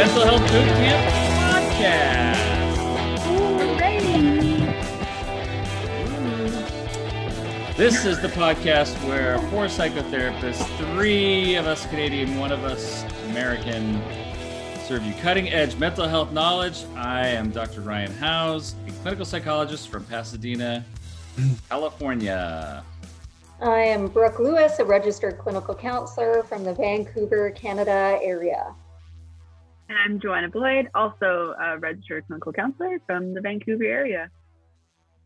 [0.00, 1.02] Mental Health Boot Camp
[1.52, 2.40] podcast.
[7.76, 14.00] This is the podcast where four psychotherapists, three of us Canadian, one of us American,
[14.86, 16.86] serve you cutting edge mental health knowledge.
[16.96, 17.82] I am Dr.
[17.82, 20.82] Ryan Howes, a clinical psychologist from Pasadena,
[21.68, 22.82] California.
[23.60, 28.74] I am Brooke Lewis, a registered clinical counselor from the Vancouver, Canada area.
[29.90, 34.30] And I'm Joanna Boyd, also a registered clinical counselor from the Vancouver area.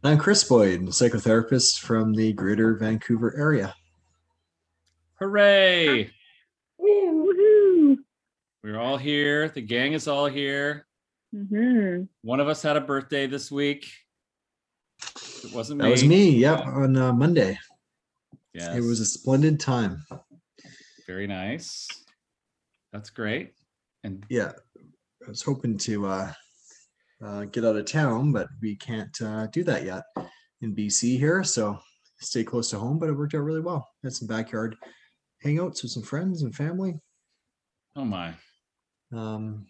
[0.03, 3.75] I'm Chris Boyd, a psychotherapist from the greater Vancouver area.
[5.17, 6.11] Hooray!
[6.81, 7.99] Woohoo!
[8.63, 9.51] We're all here.
[9.51, 10.87] The gang is all here.
[11.31, 13.87] hmm One of us had a birthday this week.
[15.45, 15.85] It wasn't me.
[15.85, 16.31] That was me.
[16.31, 17.59] Yep, on uh, Monday.
[18.55, 18.75] Yes.
[18.75, 20.07] It was a splendid time.
[21.07, 21.87] very nice.
[22.95, 23.53] That's great.
[24.05, 24.53] And Yeah,
[25.27, 26.33] I was hoping to uh,
[27.25, 30.03] uh, get out of town, but we can't uh, do that yet
[30.61, 31.43] in BC here.
[31.43, 31.79] So
[32.21, 33.89] stay close to home, but it worked out really well.
[34.03, 34.77] Had some backyard
[35.45, 36.95] hangouts with some friends and family.
[37.97, 38.35] oh my.
[39.13, 39.67] Um,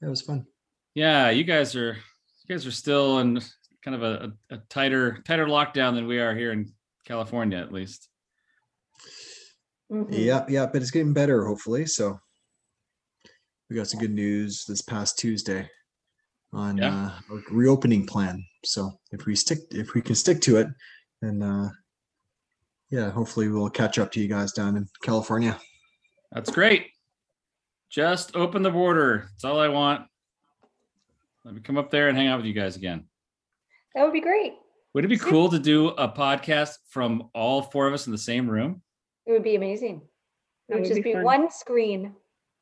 [0.00, 0.46] that was fun.
[0.94, 3.40] Yeah, you guys are you guys are still in
[3.84, 6.72] kind of a, a, a tighter tighter lockdown than we are here in
[7.06, 8.08] California at least.
[9.92, 10.06] Mhm.
[10.10, 11.86] Yeah, yeah, but it's getting better, hopefully.
[11.86, 12.18] So
[13.70, 15.68] we got some good news this past Tuesday
[16.52, 17.06] on Yeah.
[17.06, 18.44] uh, our reopening plan.
[18.64, 20.66] So if we stick, if we can stick to it,
[21.22, 21.70] then uh,
[22.90, 25.58] yeah, hopefully we'll catch up to you guys down in California.
[26.32, 26.88] That's great.
[27.88, 29.28] Just open the border.
[29.32, 30.06] That's all I want.
[31.44, 33.04] Let me come up there and hang out with you guys again.
[33.94, 34.54] That would be great.
[34.94, 38.18] Would it be cool to do a podcast from all four of us in the
[38.18, 38.82] same room?
[39.26, 39.96] It would be amazing.
[39.96, 40.02] It
[40.68, 42.14] That would would just be be one screen.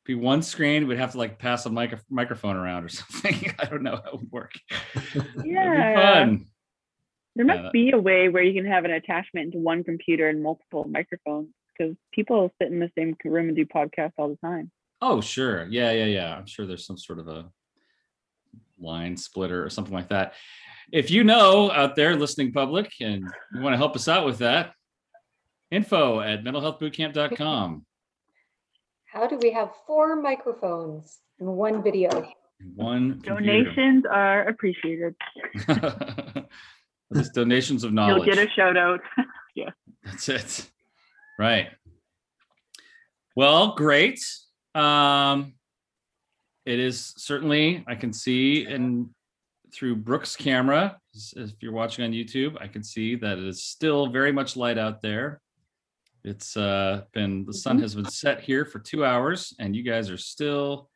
[0.09, 0.87] Be one screen.
[0.87, 3.53] We'd have to like pass a micro- microphone around or something.
[3.59, 4.53] I don't know how it would work.
[5.45, 6.23] Yeah.
[6.25, 6.47] fun.
[7.35, 9.83] There Yeah, must that- be a way where you can have an attachment into one
[9.83, 14.29] computer and multiple microphones because people sit in the same room and do podcasts all
[14.29, 14.71] the time.
[14.99, 15.67] Oh, sure.
[15.69, 16.35] Yeah, yeah, yeah.
[16.35, 17.45] I'm sure there's some sort of a
[18.79, 20.33] line splitter or something like that.
[20.91, 24.39] If you know out there, listening public, and you want to help us out with
[24.39, 24.71] that,
[25.69, 27.85] info at mentalhealthbootcamp.com.
[29.11, 32.09] How do we have four microphones and one video?
[32.75, 33.41] One computer.
[33.41, 35.15] Donations are appreciated.
[37.11, 38.27] Those donations of knowledge.
[38.27, 39.01] You'll get a shout out.
[39.55, 39.71] Yeah.
[40.05, 40.69] That's it.
[41.37, 41.67] Right.
[43.35, 44.23] Well, great.
[44.73, 45.55] Um,
[46.65, 49.09] it is certainly I can see in
[49.73, 50.97] through Brooke's camera.
[51.35, 54.77] If you're watching on YouTube, I can see that it is still very much light
[54.77, 55.41] out there.
[56.29, 57.81] It's uh, been the sun Mhm.
[57.81, 60.89] has been set here for two hours, and you guys are still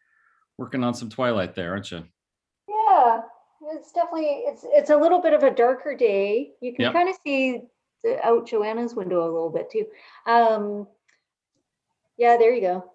[0.59, 2.03] working on some twilight there, aren't you?
[2.67, 3.21] Yeah,
[3.73, 6.53] it's definitely it's it's a little bit of a darker day.
[6.61, 6.93] You can Yep.
[6.93, 7.63] kind of see
[8.03, 9.87] the, out Joanna's window a little bit too.
[10.27, 10.87] Um,
[12.17, 12.91] yeah, there you go.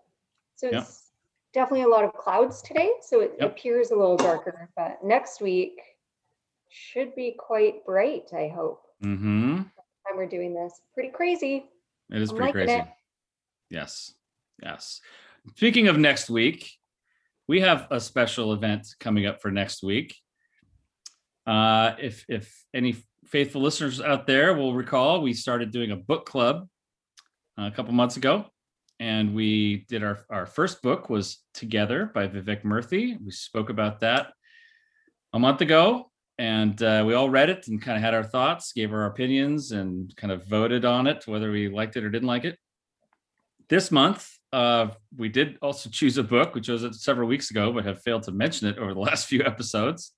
[0.55, 0.83] So Yep.
[0.83, 1.11] it's
[1.53, 3.51] definitely a lot of clouds today, so it Yep.
[3.51, 4.71] appears a little darker.
[4.77, 5.81] But next week
[6.69, 8.33] should be quite bright.
[8.33, 8.85] I hope.
[9.03, 9.57] Mm-hmm.
[9.57, 11.69] Time we're doing this, pretty crazy.
[12.13, 12.73] It is I'm pretty crazy.
[12.73, 12.87] it.
[13.71, 14.13] Yes.
[14.63, 15.01] Yes.
[15.57, 16.71] Speaking of next week,
[17.47, 20.17] we have a special event coming up for next week.
[21.47, 26.27] Uh, if if any faithful listeners out there will recall, we started doing a book
[26.27, 26.69] club
[27.59, 28.45] uh, a couple months ago,
[29.01, 33.17] and we did our our first book was Together by Vivek Murthy.
[33.25, 34.33] We spoke about that
[35.33, 36.08] a month ago,
[36.39, 39.73] and uh, we all read it and kind of had our thoughts, gave our opinions,
[39.73, 42.57] and kind of voted on it whether we liked it or didn't like it.
[43.69, 46.55] This month, uh, we did also choose a book.
[46.55, 49.27] We chose it several weeks ago, but have failed to mention it over the last
[49.27, 50.13] few episodes.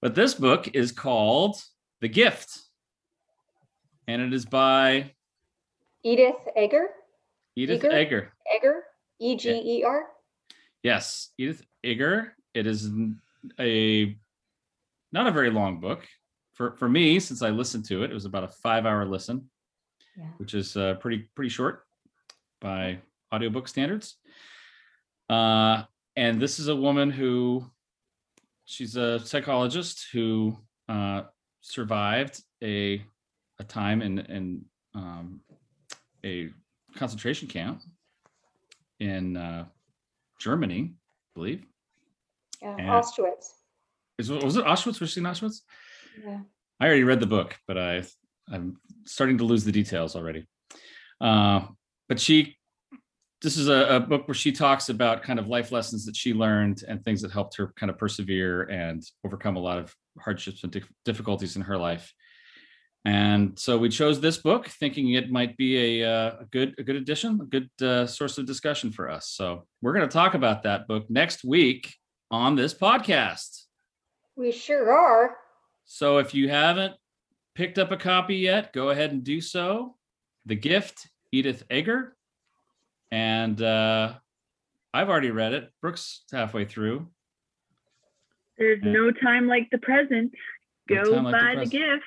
[0.00, 1.56] But this book is called
[2.00, 2.60] The Gift,
[4.06, 5.14] and it is by
[6.04, 6.86] Edith Egger,
[7.56, 7.90] Edith Eger?
[7.90, 8.32] Egger.
[8.54, 8.82] Egger,
[9.18, 10.06] E G E R.
[10.84, 12.34] Yes, Edith Egger.
[12.54, 12.88] It is
[13.58, 14.16] a
[15.12, 16.06] not a very long book
[16.54, 18.10] for for me since I listened to it.
[18.10, 19.50] It was about a five hour listen,
[20.16, 20.24] Yeah.
[20.38, 21.84] which is uh, pretty pretty short
[22.60, 22.98] by
[23.32, 24.16] audiobook standards.
[25.30, 25.84] Uh,
[26.16, 27.64] and this is a woman who
[28.64, 30.56] she's a psychologist who
[30.88, 31.22] uh,
[31.60, 33.02] survived a
[33.60, 34.64] a time in in
[34.94, 35.40] um,
[36.24, 36.50] a
[36.96, 37.82] concentration camp
[39.00, 39.64] in uh,
[40.40, 41.64] Germany, I believe.
[42.62, 43.46] Yeah, And- Auschwitz.
[44.18, 45.00] Is, was it Auschwitz?
[45.00, 45.60] Was she in Auschwitz?
[46.24, 46.40] Yeah.
[46.80, 48.04] I already read the book, but I
[48.50, 50.46] I'm starting to lose the details already.
[51.20, 51.66] Uh,
[52.08, 52.56] but she
[53.40, 56.34] this is a, a book where she talks about kind of life lessons that she
[56.34, 60.64] learned and things that helped her kind of persevere and overcome a lot of hardships
[60.64, 62.12] and dif- difficulties in her life.
[63.04, 66.82] And so we chose this book, thinking it might be a, uh, a good a
[66.82, 69.28] good addition, a good uh, source of discussion for us.
[69.28, 71.94] So we're going to talk about that book next week
[72.30, 73.67] on this podcast.
[74.38, 75.36] We sure are.
[75.84, 76.94] So if you haven't
[77.56, 79.96] picked up a copy yet, go ahead and do so.
[80.46, 82.16] The Gift, Edith Eger.
[83.10, 84.14] And uh,
[84.94, 85.70] I've already read it.
[85.82, 87.08] Brooke's halfway through.
[88.58, 88.92] There's Yeah.
[88.92, 90.32] no time like the present.
[90.88, 91.72] Go time like buy the, present.
[91.72, 92.04] gift.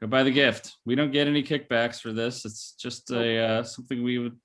[0.00, 0.76] Go buy the gift.
[0.84, 2.44] We don't get any kickbacks for this.
[2.44, 4.38] It's just a uh, something we would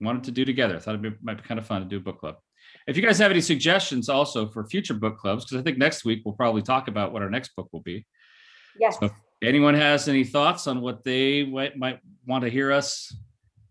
[0.00, 0.76] wanted to do together.
[0.76, 2.36] I thought it'd might be kind of fun to do a book club.
[2.86, 6.04] If you guys have any suggestions also for future book clubs, because I think next
[6.04, 8.06] week we'll probably talk about what our next book will be.
[8.78, 8.98] Yes.
[9.00, 9.10] So-
[9.42, 13.14] anyone has any thoughts on what they might, might want to hear us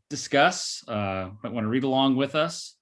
[0.09, 2.75] discuss, uh, might want to read along with us,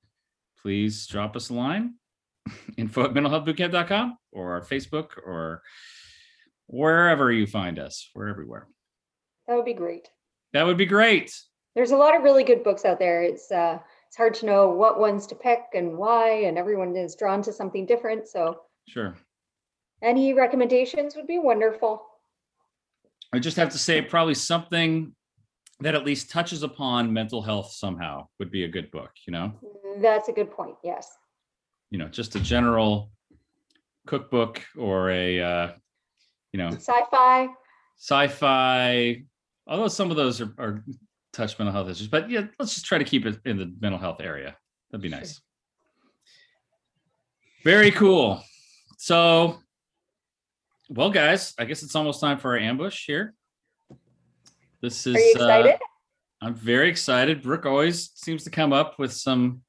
[0.61, 1.95] please drop us a line.
[2.77, 5.61] Info at mentalhealthbootcamp.com or our Facebook or
[6.67, 8.09] wherever you find us.
[8.15, 8.67] We're everywhere.
[9.47, 10.09] That would be great.
[10.53, 11.33] That would be great.
[11.75, 13.21] There's a lot of really good books out there.
[13.21, 13.79] It's uh
[14.11, 17.53] it's hard to know what ones to pick and why, and everyone is drawn to
[17.53, 18.27] something different.
[18.27, 19.15] So Sure.
[20.01, 22.05] any recommendations would be wonderful.
[23.31, 25.15] I just have to say, probably something
[25.79, 29.53] that at least touches upon mental health somehow would be a good book, you know?
[29.99, 30.75] That's a good point.
[30.83, 31.17] Yes.
[31.89, 33.11] You know, just a general
[34.07, 35.71] cookbook or a, uh,
[36.51, 37.47] you know, Sci-fi.
[37.97, 39.23] sci-fi
[39.67, 40.83] although some of those are, are
[41.33, 43.99] touch mental health issues but yeah let's just try to keep it in the mental
[43.99, 44.55] health area.
[44.91, 45.19] That'd be Sure.
[45.19, 45.41] nice.
[47.63, 48.41] Very cool.
[48.97, 49.57] So
[50.89, 53.33] well guys i guess it's almost time for our ambush here.
[54.81, 55.19] This is Are
[55.61, 55.77] you uh,
[56.41, 57.41] i'm very excited.
[57.43, 59.61] Brooke always seems to come up with some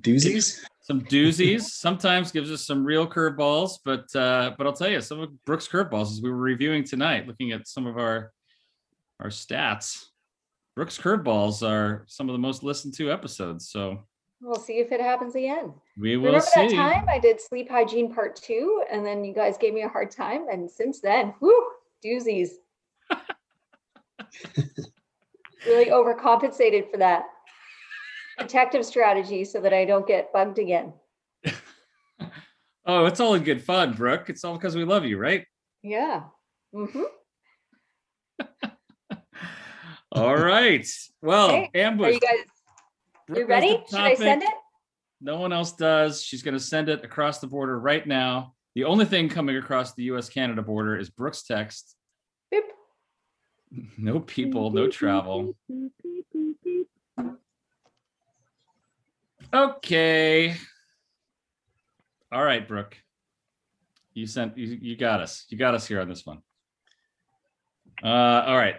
[0.00, 0.60] Doozies.
[0.82, 1.62] some doozies.
[1.86, 5.66] Sometimes gives us some real curveballs but uh but i'll tell you some of Brooke's
[5.68, 8.32] curveballs as we were reviewing tonight looking at some of our
[9.20, 10.06] our stats
[10.74, 13.98] brooke's curveballs are some of the most listened to episodes so
[14.42, 15.74] We'll see if it happens again.
[15.98, 19.34] we will Remember see that time I did sleep hygiene part two, and then you
[19.34, 21.62] guys gave me a hard time, and since then, whoo,
[22.02, 22.48] doozies.
[25.66, 27.24] really overcompensated for that
[28.38, 30.94] protective strategy so that I don't get bugged again.
[32.86, 35.44] oh it's all in good fun brooke it's all because we love you right
[35.82, 36.22] Yeah.
[36.72, 37.02] hmm
[40.12, 40.86] all right
[41.22, 42.46] well Okay, Are ambush you guys
[43.36, 43.82] you ready?
[43.88, 44.50] Should I send it?
[45.20, 46.22] No one else does.
[46.22, 48.54] She's going to send it across the border right now.
[48.74, 51.96] The only thing coming across the US Canada border is Brooke's text.
[52.52, 52.62] Boop.
[53.98, 55.54] No people, no travel.
[59.52, 60.56] Okay.
[62.32, 62.96] All right, Brooke.
[64.14, 65.46] You sent you, you got us.
[65.50, 66.38] You got us here on this one.
[68.02, 68.76] Uh all right.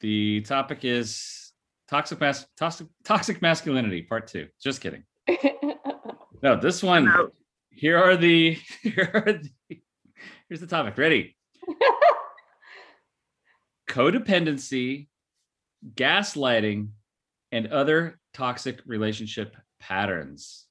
[0.00, 1.52] The topic is
[1.88, 4.48] toxic mas- toxic toxic masculinity part 2.
[4.62, 5.04] Just kidding.
[6.42, 7.34] No, this one Out.
[7.70, 9.50] here are the here are the
[10.48, 10.96] here's the topic.
[10.96, 11.36] Ready?
[13.88, 15.08] Codependency,
[15.94, 16.88] gaslighting,
[17.52, 20.66] and other toxic relationship patterns.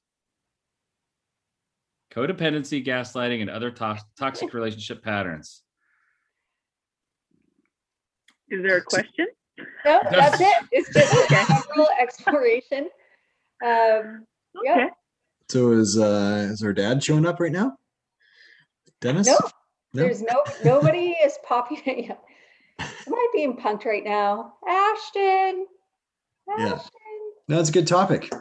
[2.12, 5.62] Codependency, gaslighting, and other to- toxic relationship patterns.
[8.50, 9.26] Is there a question?
[9.84, 10.64] no, that's it.
[10.72, 11.44] It's just a Okay.
[11.46, 12.88] general exploration.
[13.64, 14.26] Um,
[14.64, 14.72] Yeah.
[14.74, 14.88] Okay.
[15.50, 17.76] So is uh is our dad showing up right now?
[19.00, 19.26] Dennis?
[19.26, 19.38] no,
[19.94, 20.02] No?
[20.02, 22.20] there's no nobody is popular yet.
[22.78, 24.54] Am I being punked right now?
[24.66, 25.66] Ashton.
[26.58, 26.74] Yeah.
[26.74, 26.90] Ashton.
[27.48, 28.32] No, it's a good topic.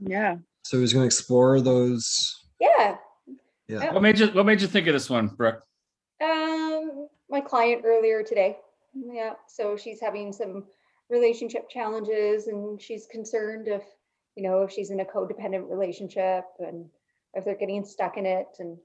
[0.00, 0.36] Yeah.
[0.64, 2.44] So he's gonna explore those.
[2.60, 2.96] Yeah.
[3.68, 3.92] Yeah.
[3.92, 5.62] What made you what made you think of this one, Brooke?
[6.22, 8.56] Um, my client earlier today.
[9.04, 10.64] Yeah, so she's having some
[11.10, 13.82] relationship challenges and she's concerned if,
[14.36, 16.86] you know, if she's in a codependent relationship and
[17.34, 18.78] if they're getting stuck in it and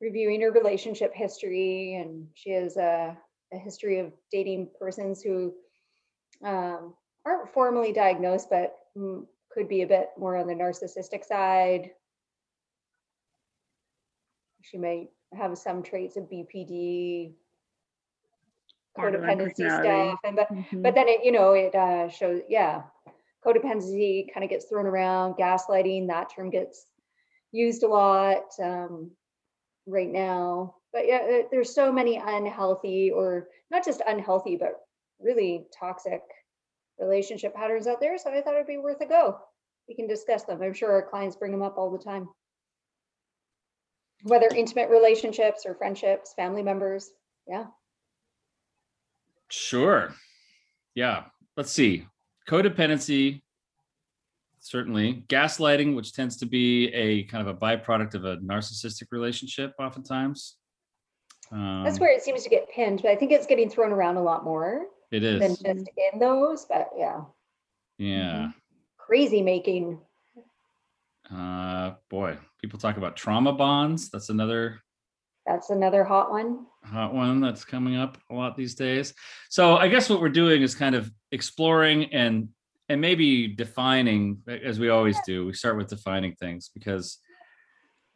[0.00, 1.94] reviewing her relationship history.
[1.94, 3.16] And she has a,
[3.52, 5.52] a history of dating persons who
[6.44, 6.94] um,
[7.26, 8.74] aren't formally diagnosed, but
[9.52, 11.90] could be a bit more on the narcissistic side.
[14.62, 17.32] She may have some traits of BPD,
[18.98, 20.82] codependency stuff, and but Mhm.
[20.82, 22.82] but then it you know it uh, shows yeah,
[23.44, 25.34] codependency kind of gets thrown around.
[25.34, 26.86] Gaslighting that term gets
[27.52, 29.10] used a lot um,
[29.86, 30.74] right now.
[30.92, 34.80] But yeah, there- there's so many unhealthy or not just unhealthy, but
[35.20, 36.22] really toxic
[36.98, 38.18] relationship patterns out there.
[38.18, 39.38] So I thought it'd be worth a go.
[39.88, 40.60] We can discuss them.
[40.62, 42.28] I'm sure our clients bring them up all the time.
[44.24, 47.10] Whether intimate relationships or friendships, family members.
[47.46, 47.66] Yeah.
[49.50, 50.14] Sure.
[50.94, 51.24] Yeah.
[51.56, 52.06] Let's see.
[52.48, 53.42] Codependency,
[54.60, 55.24] certainly.
[55.28, 60.56] Gaslighting, which tends to be a kind of a byproduct of a narcissistic relationship, oftentimes.
[61.50, 64.16] That's Um, where it seems to get pinned, but I think it's getting thrown around
[64.18, 65.62] a lot more it than just
[66.12, 66.66] in those.
[66.66, 67.22] But yeah,
[67.96, 68.50] Yeah.
[68.98, 69.98] crazy making.
[71.30, 74.10] Uh, boy, people talk about trauma bonds.
[74.10, 74.80] That's another
[75.48, 76.66] That's another hot one.
[76.84, 79.14] hot one that's coming up a lot these days.
[79.48, 82.48] So I guess what we're doing is kind of exploring and
[82.90, 85.46] and maybe defining as we always do.
[85.46, 87.18] We start with defining things because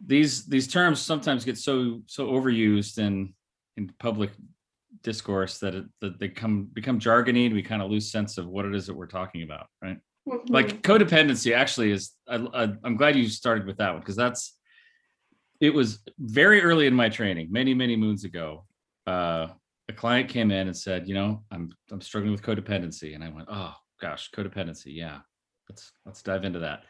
[0.05, 3.35] these these terms sometimes get so so overused in
[3.77, 4.31] in public
[5.03, 8.47] discourse that it, that they come become jargony and we kind of lose sense of
[8.47, 9.99] what it is that we're talking about, right?
[10.29, 10.51] Mhm.
[10.51, 14.57] like codependency actually is I, I, i'm glad you started with that one because that's
[15.62, 18.66] it was very early in my training many many moons ago.
[19.07, 19.47] Uh
[19.88, 23.14] a client came in and said you know i'm i'm struggling with codependency.
[23.14, 25.19] And i went oh gosh codependency yeah.
[25.69, 26.81] Let's let's dive into that.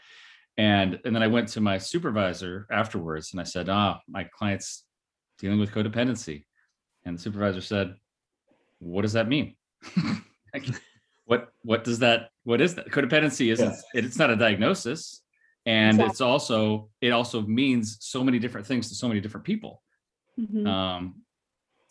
[0.57, 4.85] And and then i went to my supervisor afterwards and i said ah my client's
[5.38, 6.45] dealing with codependency.
[7.05, 7.95] And the supervisor said
[8.79, 9.55] what does that mean?
[11.25, 12.88] What what does that what is that?
[12.91, 15.22] Codependency isn't it- it's not a diagnosis
[15.66, 16.11] and Exactly.
[16.11, 19.83] it's also it also means so many different things to so many different people
[20.38, 20.66] Mhm.
[20.66, 21.23] um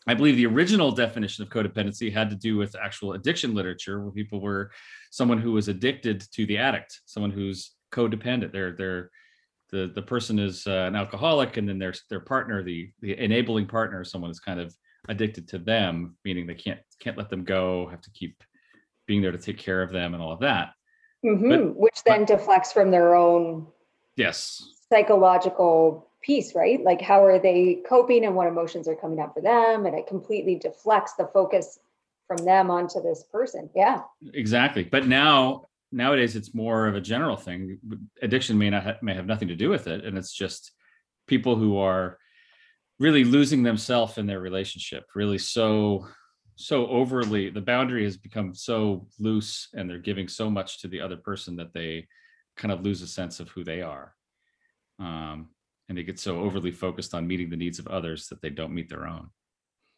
[0.07, 4.11] i believe the original definition of codependency had to do with actual addiction literature where
[4.11, 4.71] people were
[5.11, 9.09] someone who was addicted to the addict someone who's codependent they're they're
[9.69, 13.67] the the person is uh, an alcoholic and then their their partner the the enabling
[13.67, 14.75] partner someone is kind of
[15.07, 18.43] addicted to them meaning they can't can't let them go have to keep
[19.07, 20.73] being there to take care of them and all of that
[21.23, 23.67] Mhm, Which then deflects from their own
[24.15, 26.83] yes psychological piece, right?
[26.83, 29.85] Like how are they coping and what emotions are coming up for them?
[29.85, 31.79] And it completely deflects the focus
[32.27, 33.69] from them onto this person.
[33.75, 34.01] Yeah.
[34.33, 37.77] exactly but now nowadays it's more of a general thing
[38.21, 40.71] addiction may not ha- may have nothing to do with it and it's just
[41.27, 42.17] people who are
[42.99, 46.07] really losing themselves in their relationship really so
[46.61, 51.01] so overly the boundary has become so loose and they're giving so much to the
[51.01, 52.07] other person that they
[52.57, 54.13] kind of lose a sense of who they are
[54.99, 55.49] um,
[55.89, 58.73] and they get so overly focused on meeting the needs of others that they don't
[58.73, 59.29] meet their own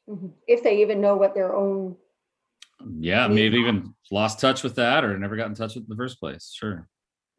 [0.10, 0.34] Mhm.
[0.48, 1.96] If they even know what their own,
[3.00, 5.96] yeah maybe even lost touch with that or never got in touch with in the
[5.96, 6.90] first place sure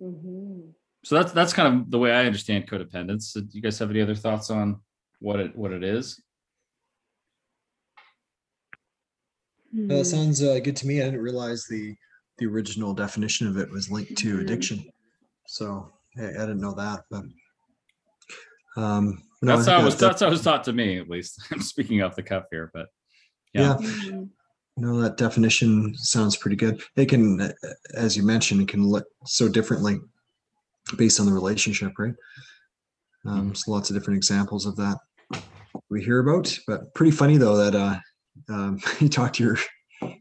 [0.00, 0.72] Mhm.
[1.04, 3.34] so that's that's kind of the way I understand codependence.
[3.34, 4.80] Do you guys have any other thoughts on
[5.20, 6.22] what it what it is?
[9.74, 9.88] Hmm.
[9.88, 11.00] That sounds uh, good to me.
[11.00, 11.94] I didn't realize the
[12.38, 14.40] the original definition of it was linked to Mhm.
[14.40, 14.84] addiction.
[15.46, 17.22] So I, I didn't know that, but
[18.76, 20.98] um, no, That's how it that- was that- that's how it was taught to me
[20.98, 21.40] at least.
[21.52, 22.86] I'm speaking off the cuff here, but
[23.52, 23.76] yeah.
[23.80, 23.86] yeah.
[24.10, 24.30] Mhm.
[24.76, 26.82] No, that definition sounds pretty good.
[26.96, 27.52] It can, uh,
[27.94, 30.00] as you mentioned, it can look so differently
[30.96, 32.14] based on the relationship, right?
[33.24, 34.98] Um, so lots of different examples of that
[35.88, 37.98] we hear about, but pretty funny though that uh,
[38.48, 39.58] um, you talk to your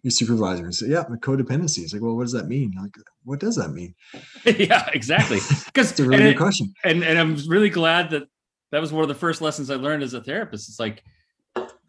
[0.01, 2.73] your supervisor and say, "Yeah, the codependency." It's like, well, what does that mean?
[2.79, 2.91] Like,
[3.23, 3.93] what does that mean?
[4.45, 5.39] yeah, exactly.
[5.65, 6.73] Because It's a really good it- question.
[6.83, 8.23] and and I'm really glad that
[8.71, 10.69] that was one of the first lessons I learned as a therapist.
[10.69, 11.03] It's like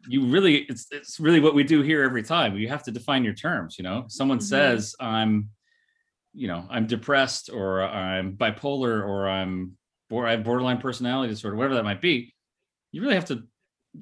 [0.07, 2.57] you really it's it's really what we do here every time.
[2.57, 4.04] You have to define your terms, you know.
[4.09, 4.43] Someone Mhm.
[4.43, 5.50] says I'm
[6.37, 9.76] you know, I'm depressed or I'm bipolar or I'm
[10.11, 12.35] or I have borderline personality disorder, whatever that might be.
[12.93, 13.45] You really have to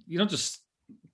[0.06, 0.58] you don't just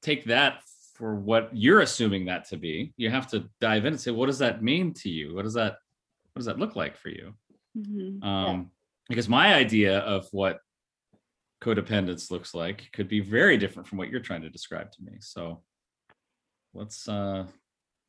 [0.00, 0.60] take that
[0.98, 2.92] for what you're assuming that to be.
[2.96, 5.34] You have to dive in and say, what does that mean to you?
[5.34, 5.78] What does that
[6.32, 7.34] what does that look like for you?
[7.76, 8.24] Mhm.
[8.24, 8.70] um
[9.08, 10.60] because my idea of what
[11.62, 15.12] codependence looks like could be very different from what you're trying to describe to me
[15.20, 15.62] so
[16.74, 17.46] let's uh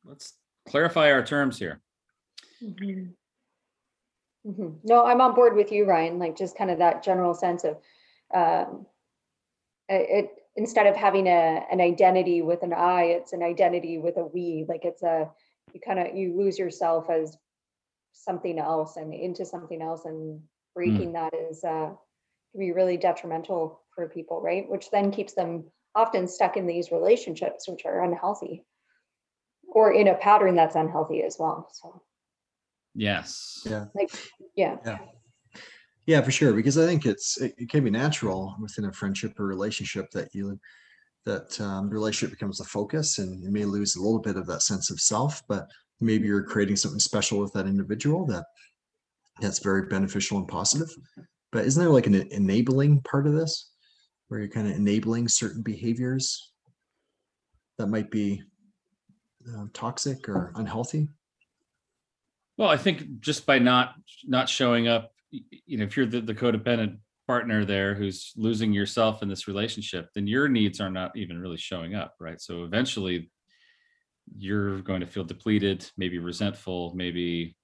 [0.04, 0.34] let's
[0.66, 1.80] clarify our terms here
[2.62, 3.14] Mhm.
[4.46, 4.78] Mhm.
[4.84, 7.76] No, I'm on board with you, Ryan, like just kind of that general sense of,
[8.34, 8.86] um,
[9.88, 14.24] it, instead of having a, an identity with an I, it's an identity with a
[14.24, 15.30] we, like it's a,
[15.72, 17.36] you kind of, you lose yourself as
[18.12, 20.40] something else and into something else and
[20.74, 21.90] breaking that is, uh,
[22.52, 24.68] can be really detrimental for people, right?
[24.68, 25.64] Which then keeps them
[25.94, 28.64] often stuck in these relationships, which are unhealthy
[29.72, 32.02] or in a pattern that's unhealthy as well, so.
[32.94, 33.86] yes Yeah.
[34.56, 34.76] Yeah.
[34.84, 34.98] Yeah,
[36.22, 36.52] for sure.
[36.52, 40.34] Because I think it's it, it can be natural within a friendship or relationship that
[40.34, 40.58] you
[41.26, 44.46] that um, the relationship becomes the focus, and you may lose a little bit of
[44.46, 45.42] that sense of self.
[45.48, 45.66] But
[46.00, 48.44] maybe you're creating something special with that individual that
[49.40, 50.90] that's very beneficial and positive.
[51.52, 53.72] But isn't there like an enabling part of this
[54.28, 56.52] where you're kind of enabling certain behaviors
[57.78, 58.42] that might be
[59.48, 61.08] uh, toxic or unhealthy?
[62.56, 63.94] Well, I think just by not
[64.26, 69.22] not showing up, you know, if you're the, the codependent partner there who's losing yourself
[69.22, 72.40] in this relationship, then your needs are not even really showing up, right?
[72.40, 73.30] So eventually
[74.36, 77.56] you're going to feel depleted, maybe resentful, maybe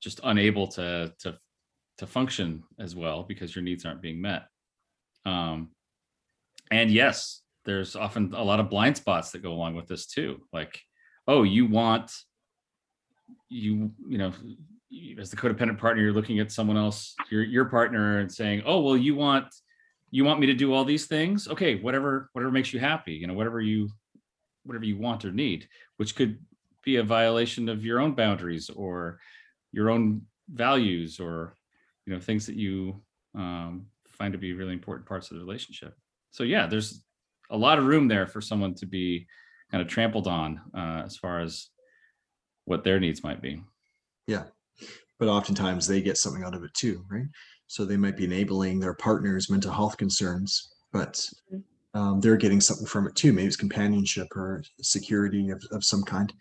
[0.00, 1.38] just unable to to
[1.98, 4.46] to function as well because your needs aren't being met.
[5.26, 5.70] Um
[6.70, 10.40] and yes, there's often a lot of blind spots that go along with this too.
[10.52, 10.80] Like,
[11.28, 12.10] oh, you want
[13.48, 14.32] you you know
[15.20, 18.80] as the codependent partner you're looking at someone else your your partner and saying oh
[18.80, 19.46] well you want
[20.10, 21.46] you want me to do all these things?
[21.46, 23.88] Okay whatever whatever makes you happy you know whatever you
[24.64, 26.38] whatever you want or need which could
[26.82, 29.20] be a violation of your own boundaries or
[29.72, 31.54] your own values or
[32.06, 33.00] you know things that you
[33.36, 35.94] um, find to be really important parts of the relationship.
[36.30, 37.04] So yeah there's
[37.50, 39.26] a lot of room there for someone to be
[39.70, 41.68] kind of trampled on uh, as far as
[42.64, 43.62] what their needs might be
[45.20, 47.26] but oftentimes they get something out of it too, right?
[47.66, 51.14] So they might be enabling their partner's mental health concerns, but
[51.52, 51.62] Mhm.
[51.94, 53.32] um, they're getting something from it too.
[53.32, 56.32] Maybe it's companionship or security of, of some kind.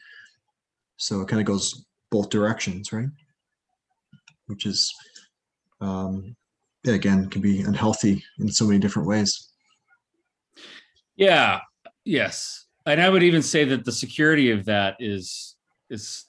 [0.95, 3.09] So it kind of goes both directions, right?
[4.47, 4.91] Which is,
[5.81, 6.35] um,
[6.83, 9.51] yeah, again, can be unhealthy in so many different ways.
[11.17, 11.59] Yeah,
[12.05, 12.65] yes.
[12.85, 15.57] And I would even say that the security of that is
[15.89, 16.25] is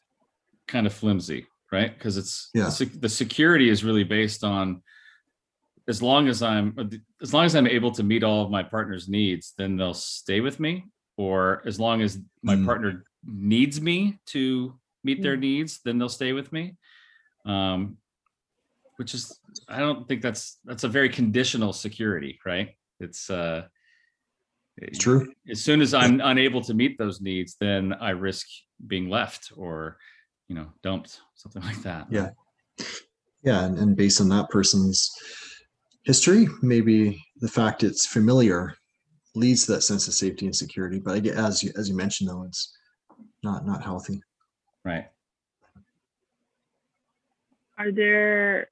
[0.66, 1.96] kind of flimsy, right?
[1.96, 2.64] Because it's Yeah.
[2.64, 4.82] the, sec- the security is really based on
[5.88, 6.76] as long as I'm
[7.22, 10.40] as long as I'm able to meet all of my partner's needs, then they'll stay
[10.40, 10.84] with me.
[11.16, 12.64] Or as long as my Mm.
[12.64, 16.76] partner needs me to meet their needs, then they'll stay with me.
[17.44, 17.96] Um,
[18.96, 22.76] which is I don't think that's that's a very conditional security, right?
[23.00, 23.66] It's uh
[24.76, 25.32] It's true.
[25.50, 28.46] as soon as I'm unable to meet those needs, then I risk
[28.86, 29.98] being left or,
[30.50, 32.08] you know, dumped, something like that.
[32.10, 32.30] Yeah.
[33.42, 35.10] Yeah, and, and based on that person's
[36.04, 38.74] history, maybe the fact it's familiar
[39.34, 40.98] leads to that sense of safety and security.
[40.98, 42.76] But I get as you as you mentioned though, it's
[43.42, 44.20] not not healthy.
[44.84, 45.06] Right.
[47.78, 48.68] Are there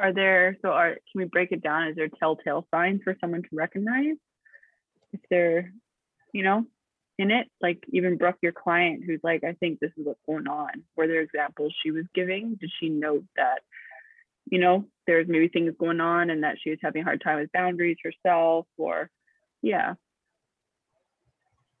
[0.00, 1.86] are there so are can we break it down?
[1.86, 4.16] Is there telltale signs for someone to recognize
[5.12, 5.72] if they're,
[6.32, 6.64] you know,
[7.18, 7.48] in it?
[7.60, 10.70] Like even Brooke, your client who's like, I think this is what's going on.
[10.96, 12.54] Were there examples she was giving?
[12.54, 13.60] Did she note that,
[14.50, 17.40] you know, there's maybe things going on and that she was having a hard time
[17.40, 19.10] with boundaries herself or
[19.62, 19.94] yeah.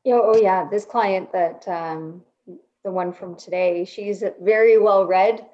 [0.04, 2.22] Yeah, oh yeah, this client that, um,
[2.84, 5.46] the one from today, she's very well read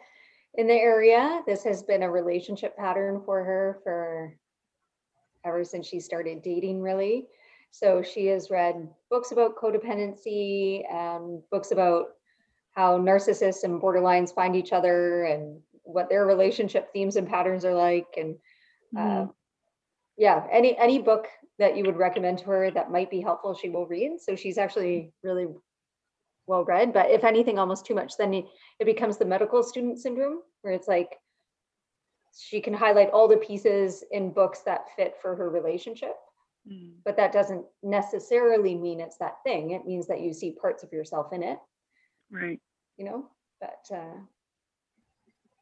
[0.54, 1.42] in the area.
[1.46, 4.36] This has been a relationship pattern for her for
[5.44, 7.26] ever since she started dating, really.
[7.74, 12.10] So she has read books about codependency and books about
[12.70, 17.74] how narcissists and borderlines find each other and what their relationship themes and patterns are
[17.74, 18.06] like.
[18.16, 18.36] And
[18.96, 19.26] uh,
[20.16, 21.26] yeah, any any book
[21.58, 24.20] that you would recommend to her that might be helpful, she will read.
[24.20, 25.48] So she's actually really
[26.46, 26.92] well read.
[26.92, 30.86] But if anything, almost too much, then it becomes the medical student syndrome, where it's
[30.86, 31.16] like
[32.38, 36.14] she can highlight all the pieces in books that fit for her relationship,
[36.70, 36.92] Mm.
[37.04, 39.72] but that doesn't necessarily mean it's that thing.
[39.72, 41.58] It means that you see parts of yourself in it,
[42.30, 42.58] Right.
[42.96, 43.28] you know.
[43.60, 44.20] But uh,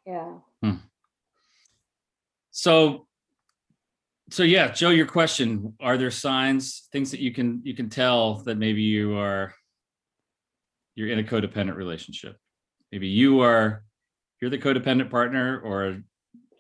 [0.07, 0.35] yeah,
[2.53, 3.07] So,
[4.31, 8.35] so yeah, Joe, your question, are there signs, things that you can, you can tell
[8.45, 9.53] that maybe you are,
[10.95, 12.37] you're in a codependent relationship?
[12.93, 13.85] Maybe you are,
[14.41, 16.01] you're the codependent partner or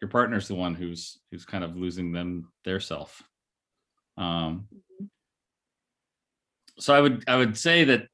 [0.01, 3.23] your partner's the one who's, who's kind of losing them, their self.
[4.17, 4.69] Um,
[6.79, 8.09] so I would, I would say that,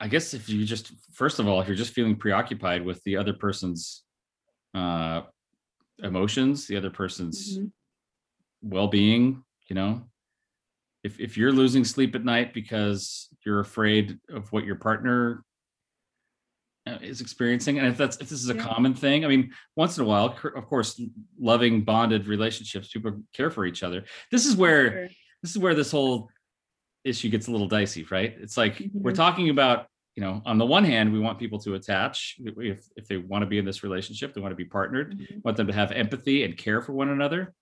[0.00, 3.16] I guess if you just, first of all, if you're just feeling preoccupied with the
[3.16, 4.02] other person's
[4.74, 5.22] uh,
[6.02, 7.70] emotions, the other person's Mhm.
[8.62, 10.10] well-being, you know,
[11.04, 15.44] if if you're losing sleep at night because you're afraid of what your partner
[16.86, 18.62] uh, is experiencing, and if that's if this is a Yeah.
[18.62, 21.00] common thing, I mean, once in a while, of course,
[21.38, 24.04] loving bonded relationships, people care for each other.
[24.30, 25.08] This is where Sure.
[25.44, 26.30] This is where this whole
[27.04, 28.34] issue gets a little dicey, right?
[28.40, 29.16] It's like we're Mhm.
[29.16, 33.06] talking about, you know, on the one hand, we want people to attach if if
[33.06, 35.44] they want to be in this relationship, they want to be partnered, Mhm.
[35.44, 37.54] want them to have empathy and care for one another.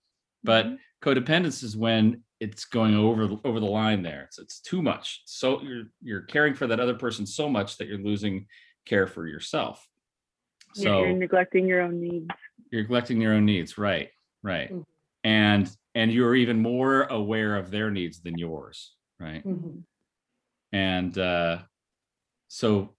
[0.44, 0.78] But Mhm.
[1.02, 4.22] codependence is when it's going over the- over the line there.
[4.28, 5.22] It's it's too much.
[5.26, 8.46] So you're you're caring for that other person so much that you're losing
[8.86, 9.88] care for yourself.
[10.76, 12.30] Yeah, So you're neglecting your own needs.
[12.70, 14.10] you're neglecting your own needs, right?
[14.44, 14.70] Right.
[15.24, 19.44] And and you're even more aware of their needs than yours, right?
[19.44, 19.82] Mhm.
[20.72, 21.58] and uh,
[22.48, 22.94] so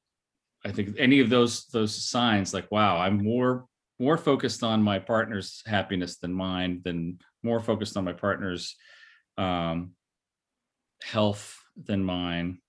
[0.65, 3.65] i think any of those those signs like wow i'm more
[3.99, 8.75] more focused on my partner's happiness than mine than more focused on my partner's
[9.37, 9.91] um,
[11.01, 12.59] health than mine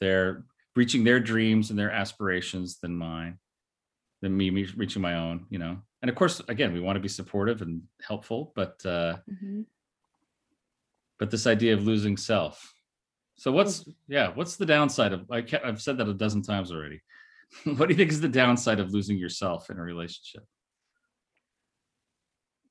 [0.00, 0.44] they're
[0.76, 3.38] reaching their dreams and their aspirations than mine
[4.22, 7.00] than me me reaching my own you know and of course again we want to
[7.00, 9.66] be supportive and helpful but uh Mhm.
[11.18, 12.74] but this idea of losing self.
[13.36, 17.00] So what's yeah what's the downside of I i've said that a dozen times already.
[17.64, 20.44] What do you think is the downside of losing yourself in a relationship?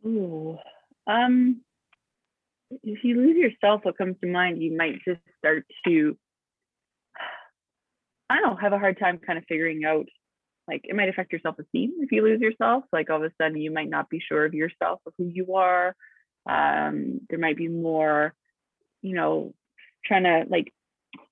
[0.06, 0.58] Ooh,
[1.06, 1.62] um,
[2.84, 6.18] if you lose yourself, what comes to mind, you might just start to,
[8.30, 10.06] I don't know, have a hard time kind of figuring out,
[10.70, 12.84] like it might affect your self-esteem if you lose yourself.
[12.94, 15.56] Like all of a sudden, you might not be sure of yourself, of who you
[15.56, 15.96] are.
[16.48, 18.34] Um, there might be more,
[19.02, 19.54] you know,
[20.06, 20.72] trying to like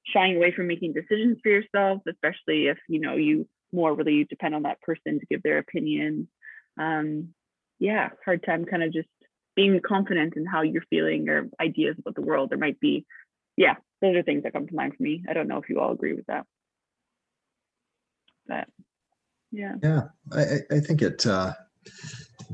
[0.05, 4.55] shying away from making decisions for yourself, especially if you know you more really depend
[4.55, 6.27] on that person to give their opinion.
[6.79, 7.33] Um,
[7.79, 9.09] yeah, hard time kind of just
[9.55, 12.49] being confident in how you're feeling or ideas about the world.
[12.49, 13.05] There might be,
[13.55, 15.23] yeah, those are things that come to mind for me.
[15.29, 16.45] I don't know if you all agree with that.
[18.47, 18.67] But
[19.51, 19.75] yeah.
[19.83, 20.01] Yeah,
[20.33, 21.53] I, I- think it, uh,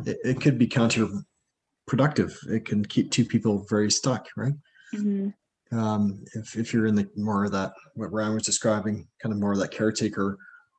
[0.05, 2.33] it, it could be counterproductive.
[2.51, 4.53] It can keep two people very stuck, right?
[4.93, 5.33] Mhm.
[5.71, 9.39] Um, if, if you're in the more of that, what Ryan was describing, kind of
[9.39, 10.37] more of that caretaker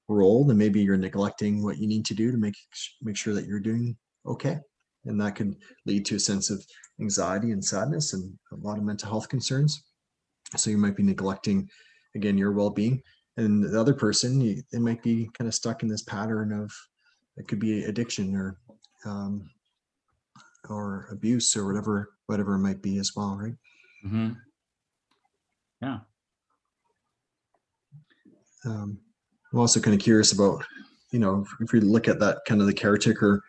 [0.09, 2.55] role, then maybe you're neglecting what you need to do to make,
[3.03, 4.59] make sure that you're doing okay.
[5.07, 6.65] And that can lead to a sense of
[7.01, 9.83] anxiety and sadness and a lot of mental health concerns.
[10.57, 11.69] So you might be neglecting,
[12.15, 13.03] again, your well-being.
[13.37, 16.73] And the other person, you- they might be kind of stuck in this pattern of,
[17.37, 18.59] it could be addiction or,
[19.05, 19.51] um,
[20.69, 23.57] or abuse or whatever, whatever it might be as well, right?
[24.03, 24.33] hmm
[25.83, 26.01] yeah
[28.65, 28.99] um,
[29.53, 30.65] I'm also kind of curious about,
[31.11, 33.43] you know, if- if we look at that kind of the caretaker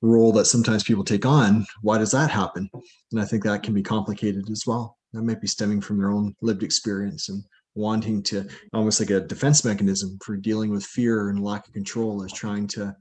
[0.00, 2.70] role that sometimes people take on, why does that happen?
[3.12, 4.98] And I think that can be complicated as well.
[5.12, 9.20] That might be stemming from their own lived experience and wanting to almost like a
[9.20, 12.94] defense mechanism for dealing with fear and lack of control is trying to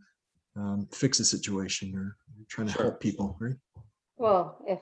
[0.55, 2.83] um, fix a situation or trying to Sure.
[2.83, 3.55] help people, right?
[4.17, 4.79] Well, if,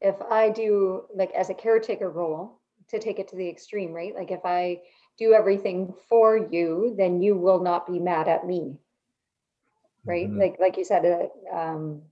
[0.00, 4.14] if I do, like, as a caretaker role, to take it to the extreme, right?
[4.14, 4.82] Like, if I
[5.18, 8.78] do everything for you, then you will not be mad at me.
[10.04, 10.28] Right?
[10.28, 10.38] Mhm.
[10.38, 12.02] Like, like you said, uh, um,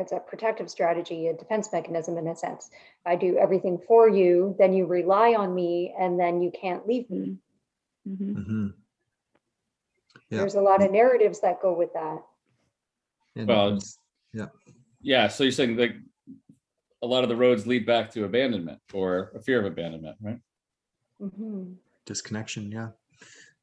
[0.00, 2.70] it's a protective strategy, a defense mechanism in a sense.
[3.06, 7.08] I do everything for you, then you rely on me and then you can't leave
[7.10, 7.36] me.
[8.08, 8.34] Mhm.
[8.34, 8.74] Mhm.
[10.30, 10.38] Yeah.
[10.38, 12.22] There's a lot of narratives that go with that.
[13.36, 13.98] And Well, it's-
[15.02, 15.96] yeah so you're saying like
[17.02, 20.40] a lot of the roads lead back to abandonment or a fear of abandonment right
[21.20, 21.76] Mhm.
[22.04, 22.90] disconnection, yeah.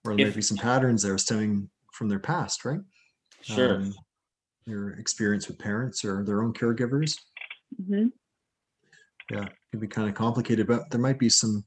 [0.04, 2.82] Or there If- might be some patterns that are stemming from their past, right?
[3.41, 3.93] sure um,
[4.68, 7.18] their experience with parents or their own caregivers
[7.82, 8.12] Mhm.
[9.30, 11.66] Yeah, it can be kind of complicated but there might be some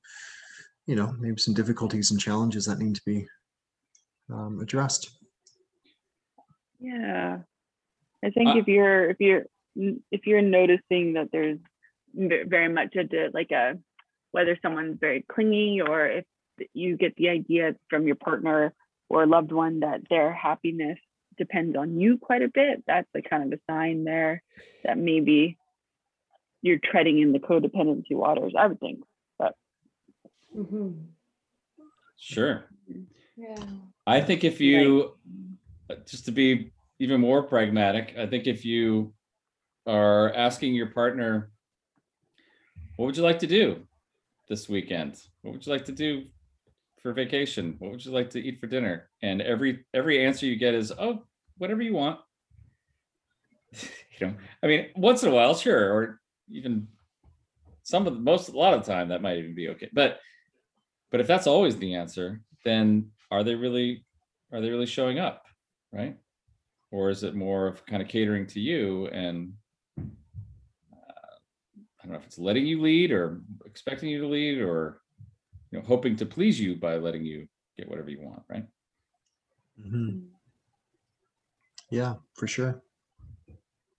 [0.87, 3.27] you know maybe some difficulties and challenges that need to be
[4.31, 5.11] um, addressed
[6.79, 7.43] Yeah.
[8.25, 9.45] I think Uh, if you're if you're
[10.11, 11.59] if you're noticing that there's
[12.15, 13.79] very much a di- like a
[14.33, 16.25] whether someone's very clingy or if
[16.75, 18.73] you get the idea from your partner
[19.09, 20.99] or loved one that their happiness
[21.40, 24.42] depends on you quite a bit, that's a kind of a sign there
[24.85, 25.57] that maybe
[26.62, 28.53] you're treading in the codependency waters.
[28.57, 29.00] I would think.
[30.57, 31.07] Mhm.
[32.18, 32.64] sure
[33.37, 33.55] Yeah.
[34.07, 35.14] i think if you
[35.88, 39.14] uh, just to be even more pragmatic i think if you
[39.87, 41.53] are asking your partner
[42.96, 43.87] what would you like to do
[44.48, 46.26] this weekend what would you like to do
[47.00, 50.57] for vacation what would you like to eat for dinner and every every answer you
[50.57, 51.22] get is oh
[51.61, 52.18] whatever you want.
[54.18, 56.20] You know i mean once in a while sure or
[56.51, 56.87] even
[57.85, 59.88] some of the most a lot of the time that might even be okay.
[59.94, 60.18] But
[61.11, 64.05] but if that's always the answer then are they really
[64.53, 65.44] are they really showing up
[65.92, 66.16] right?
[66.90, 69.55] Or is it more of kind of catering to you and
[69.99, 71.33] uh,
[71.99, 75.01] i don't know if it's letting you lead or expecting you to lead or
[75.70, 78.66] you know hoping to please you by letting you get whatever you want right?
[79.81, 80.27] Mhm.
[81.90, 82.83] Yeah for sure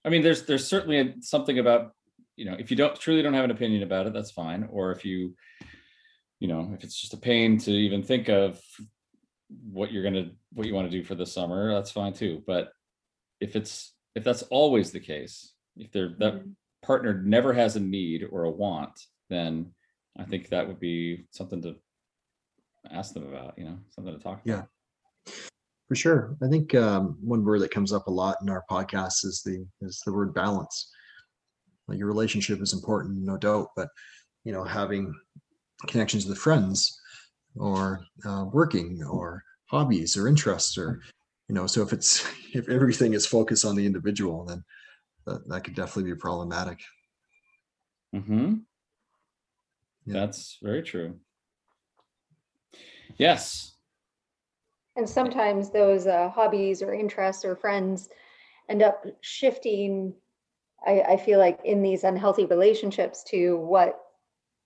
[0.03, 1.93] I mean, there's there's certainly a, something about
[2.35, 4.67] you know if you don't truly don't have an opinion about it, that's fine.
[4.71, 5.35] Or if you,
[6.39, 8.59] you know, if it's just a pain to even think of,
[9.71, 12.41] what you're gonna what you want to do for the summer, that's fine too.
[12.47, 12.71] But
[13.39, 16.55] if it's if that's always the case, if they're that Mhm.
[16.81, 18.99] partner never has a need or a want,
[19.29, 19.73] then
[20.17, 21.75] I think that would be something to
[22.89, 24.47] ask them about, you know, something to talk about.
[24.47, 24.53] Yeah.
[24.55, 24.69] about.
[25.91, 26.37] For sure.
[26.41, 29.67] I think um, one word that comes up a lot in our podcast is the
[29.81, 30.89] is the word balance.
[31.89, 33.89] Like your relationship is important, no doubt, but
[34.45, 35.13] you know, having
[35.87, 36.97] connections with friends
[37.57, 41.01] or uh, working or hobbies or interests or
[41.49, 44.63] you know, so if it's if everything is focused on the individual, then
[45.27, 46.79] that, that could definitely be problematic.
[48.15, 48.53] Mm-hmm.
[50.05, 50.13] Yeah.
[50.13, 51.19] That's very true.
[53.17, 53.70] Yes.
[54.95, 58.09] And sometimes those uh, hobbies or interests or friends
[58.69, 60.13] end up shifting.
[60.85, 63.99] I, I feel like in these unhealthy relationships to what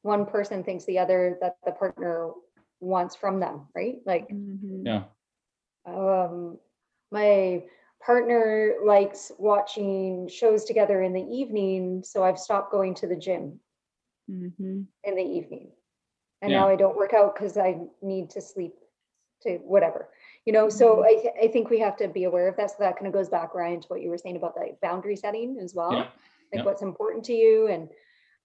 [0.01, 2.31] one person thinks the other that the partner
[2.79, 3.97] wants from them, right?
[4.05, 4.85] Like, Mhm.
[4.85, 5.03] Yeah.
[5.85, 6.59] um,
[7.11, 7.63] my
[8.03, 13.59] partner likes watching shows together in the evening, so I've stopped going to the gym
[14.29, 14.87] Mhm.
[15.03, 15.71] in the evening.
[16.41, 16.61] And Yeah.
[16.61, 18.75] now I don't work out because I need to sleep
[19.41, 20.09] to whatever,
[20.45, 22.71] you know, so I, th- I think we have to be aware of that.
[22.71, 25.15] So that kind of goes back, Ryan, to what you were saying about like boundary
[25.15, 25.91] setting as well.
[25.91, 25.99] Yeah.
[25.99, 26.09] Like
[26.53, 26.63] yeah.
[26.63, 27.89] what's important to you and,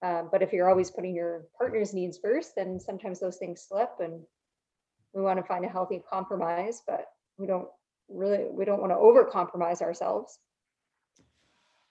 [0.03, 3.91] uh, but if you're always putting your partner's needs first, then sometimes those things slip
[3.99, 4.21] and
[5.13, 7.05] we want to find a healthy compromise, but
[7.37, 7.67] we don't
[8.09, 10.39] really, we don't want to over compromise ourselves.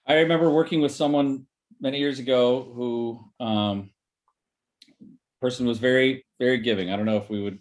[0.05, 1.45] I remember working with someone
[1.79, 3.91] many years ago who um
[5.39, 6.91] person was very very giving.
[6.91, 7.59] I don't know if we would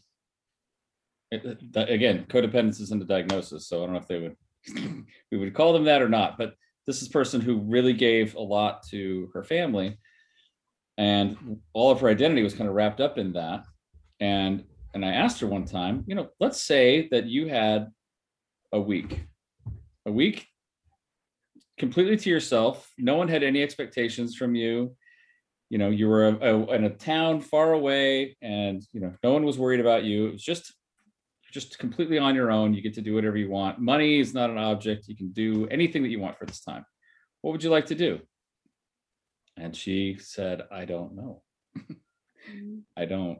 [1.30, 4.36] that- again, codependence isn't a diagnosis, so I don't know if they would
[5.32, 6.54] we would call them that or not, but
[6.86, 9.98] this is a person who really gave a lot to her family
[10.98, 13.64] and all of her identity was kind of wrapped up in that.
[14.20, 17.88] And and I asked her one time, you know, let's say that you had
[18.72, 19.24] a week.
[20.04, 20.46] A week
[21.78, 22.90] completely to yourself.
[22.98, 24.94] No one had any expectations from you.
[25.70, 29.32] You know, you were a, a- in a town far away, and you know, no
[29.32, 30.26] one was worried about you.
[30.26, 30.74] It was just,
[31.50, 32.74] just completely on your own.
[32.74, 33.78] You get to do whatever you want.
[33.78, 35.08] Money is not an object.
[35.08, 36.84] You can do anything that you want for this time.
[37.42, 38.20] What would you like to do?
[39.56, 41.42] And she said, "I don't know.
[42.48, 42.82] Mhm.
[42.96, 43.38] I don't.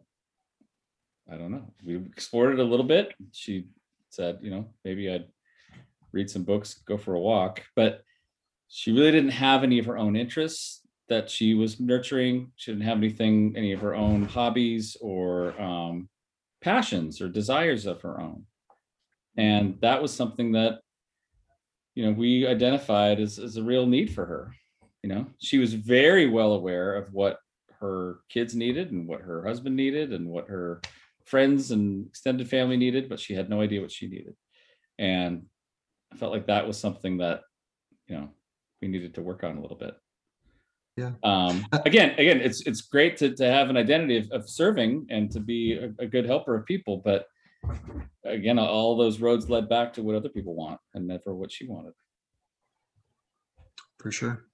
[1.31, 1.73] I don't know.
[1.85, 3.15] We explored it a little bit.
[3.33, 3.67] She
[4.09, 5.29] said, you know, maybe I'd
[6.13, 8.03] read some books, go for a walk, but
[8.69, 12.53] she really didn't have any of her own interests that she was nurturing.
[12.57, 16.09] She didn't have anything, any of her own hobbies or um,
[16.61, 18.45] passions or desires of her own.
[19.37, 19.81] And mm-hmm.
[19.81, 20.81] that was something that,
[21.95, 24.55] you know, we identified as, as a real need for her.
[25.03, 27.39] You know, she was very well aware of what
[27.81, 30.83] her kids needed and what her husband needed and what her
[31.25, 34.35] friends and extended family needed, but she had no idea what she needed.
[34.99, 35.47] And
[36.13, 37.41] I felt like that was something that,
[38.09, 38.29] you know,
[38.83, 39.95] we needed to work on a little bit.
[40.97, 41.13] Yeah.
[41.23, 45.07] Um, Uh, again, again, it's it's great to, to have an identity of, of serving
[45.11, 47.27] and to be a, a good helper of people, but
[48.25, 51.67] again, all those roads led back to what other people want and never what she
[51.67, 51.93] wanted.
[53.99, 54.47] for sure.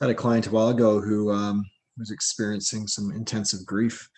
[0.00, 1.64] I had a client a while ago who um,
[1.96, 4.08] was experiencing some intensive grief,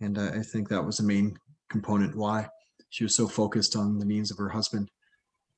[0.00, 1.36] and I, I think that was the main
[1.68, 2.48] component why
[2.90, 4.90] she was so focused on the needs of her husband,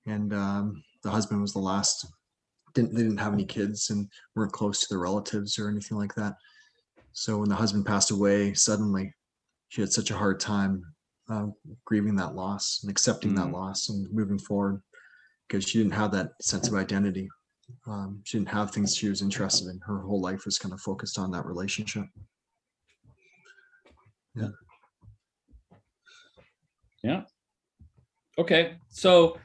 [0.07, 2.07] and um, the husband was the last.
[2.75, 6.15] Didn't they didn't have any kids and weren't close to their relatives or anything like
[6.17, 6.35] that.
[7.13, 9.15] So when the husband passed away suddenly,
[9.69, 10.85] she had such a hard time
[11.29, 11.47] uh,
[11.85, 13.53] grieving that loss and accepting that Mm.
[13.53, 14.83] loss and moving forward
[15.47, 17.29] because she didn't have that sense of identity
[17.87, 19.81] um, she didn't have things she was interested in.
[19.81, 22.05] Her whole life was kind of focused on that relationship.
[24.35, 24.49] Yeah.
[27.03, 27.23] Yeah.
[28.39, 29.39] Okay, so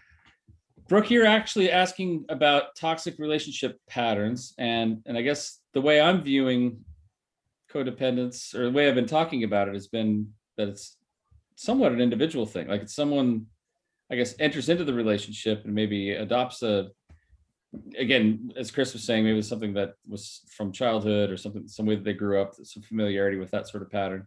[0.89, 6.23] Brooke, you're actually asking about toxic relationship patterns, and and I guess the way I'm
[6.23, 6.83] viewing
[7.71, 10.97] codependence, or the way I've been talking about it, has been that it's
[11.55, 12.67] somewhat an individual thing.
[12.67, 13.45] Like it's someone,
[14.11, 16.89] I guess, enters into the relationship and maybe adopts a.
[17.95, 21.93] Again, as Chris was saying, maybe something that was from childhood or something, some way
[21.93, 24.25] that they grew up, some familiarity with that sort of pattern.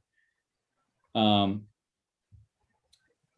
[1.16, 1.62] Um,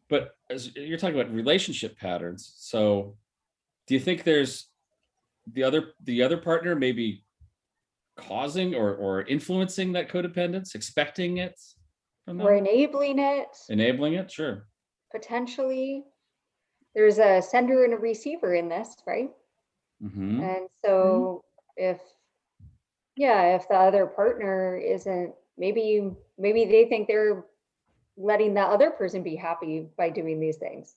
[0.09, 3.15] but as you're talking about relationship patterns so
[3.87, 4.67] do you think there's
[5.53, 7.23] the other the other partner maybe
[8.17, 11.59] causing or or influencing that codependence expecting it
[12.25, 14.67] from We're enabling it, enabling it sure.
[15.11, 16.03] Potentially.
[16.95, 19.29] There's a sender and a receiver in this, right?
[20.01, 21.43] hmm And so
[21.77, 21.99] if,
[23.15, 27.45] yeah, if the other partner isn't, maybe, you maybe they think they're
[28.17, 30.95] letting the other person be happy by doing these things.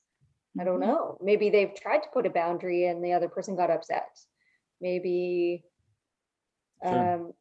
[0.58, 0.86] I don't Mhm.
[0.86, 1.18] know.
[1.22, 4.18] Maybe they've tried to put a boundary and the other person got upset.
[4.80, 5.64] Maybe
[6.84, 7.14] Sure.
[7.14, 7.32] um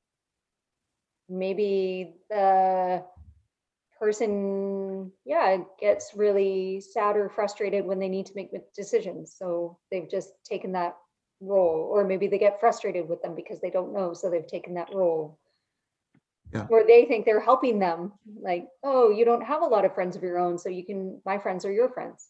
[1.30, 3.04] maybe the
[4.00, 10.10] person yeah gets really sad or frustrated when they need to make decisions so they've
[10.10, 10.96] just taken that
[11.42, 14.76] role or maybe they get frustrated with them because they don't know so they've taken
[14.76, 15.40] that role
[16.54, 16.68] Yeah.
[16.70, 20.16] or they think they're helping them like oh you don't have a lot of friends
[20.16, 22.30] of your own so you can my friends are your friends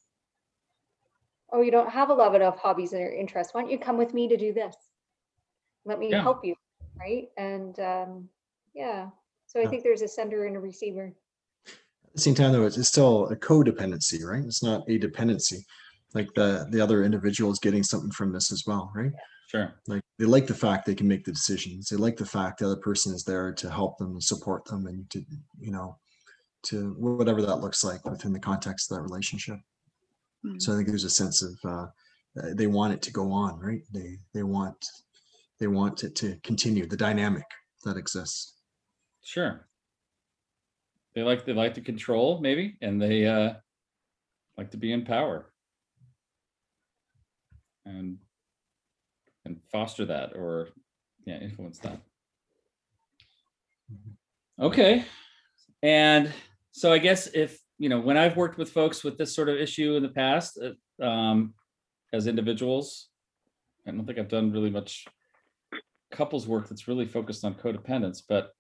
[1.53, 4.13] oh you don't have a lot of hobbies or interests why don't you come with
[4.13, 4.75] me to do this
[5.86, 6.21] let me Yeah.
[6.21, 6.56] help you
[6.99, 8.27] right and um
[8.73, 9.10] yeah
[9.45, 9.69] so i Yeah.
[9.69, 11.13] think there's a sender and a receiver
[12.06, 14.43] At the same time, though, it's it's still a codependency, right?
[14.43, 15.63] It's not a dependency.
[16.15, 19.12] Like the the other individual is getting something from this as well, right?
[19.48, 19.74] Sure.
[19.88, 21.88] Like they like the fact they can make the decisions.
[21.88, 24.88] They like the fact the other person is there to help them and support them
[24.88, 25.24] and to,
[25.58, 25.98] you know,
[26.64, 29.58] to whatever that looks like within the context of that relationship.
[30.46, 30.62] Mm.
[30.62, 31.88] So I think there's a sense of uh,
[32.40, 33.84] uh, they want it to go on, right?
[33.94, 34.86] They they want
[35.60, 37.46] they want it to continue the dynamic
[37.86, 38.56] that exists.
[39.24, 39.66] Sure.
[41.16, 43.54] They like they like to control maybe, and they uh
[44.58, 45.54] like to be in power.
[47.86, 48.18] And
[49.48, 50.70] and foster that or
[51.26, 52.00] yeah, influence that.
[54.60, 55.06] Okay.
[55.84, 56.32] And
[56.72, 59.58] so I guess if, you know, when I've worked with folks with this sort of
[59.58, 61.54] issue in the past, uh, um,
[62.14, 63.08] as individuals,
[63.88, 65.06] I don't think I've done really much
[66.12, 68.52] couples work that's really focused on codependence, but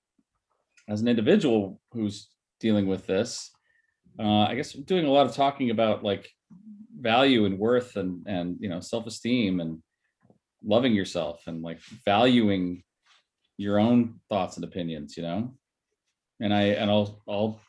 [0.87, 3.51] as an individual who's dealing with this,
[4.19, 6.29] uh, I guess doing a lot of talking about like
[6.99, 9.81] value and worth and and you know self-esteem and
[10.63, 12.83] loving yourself and like valuing
[13.57, 15.53] your own thoughts and opinions, you know.
[16.39, 17.59] And I and I'll I'll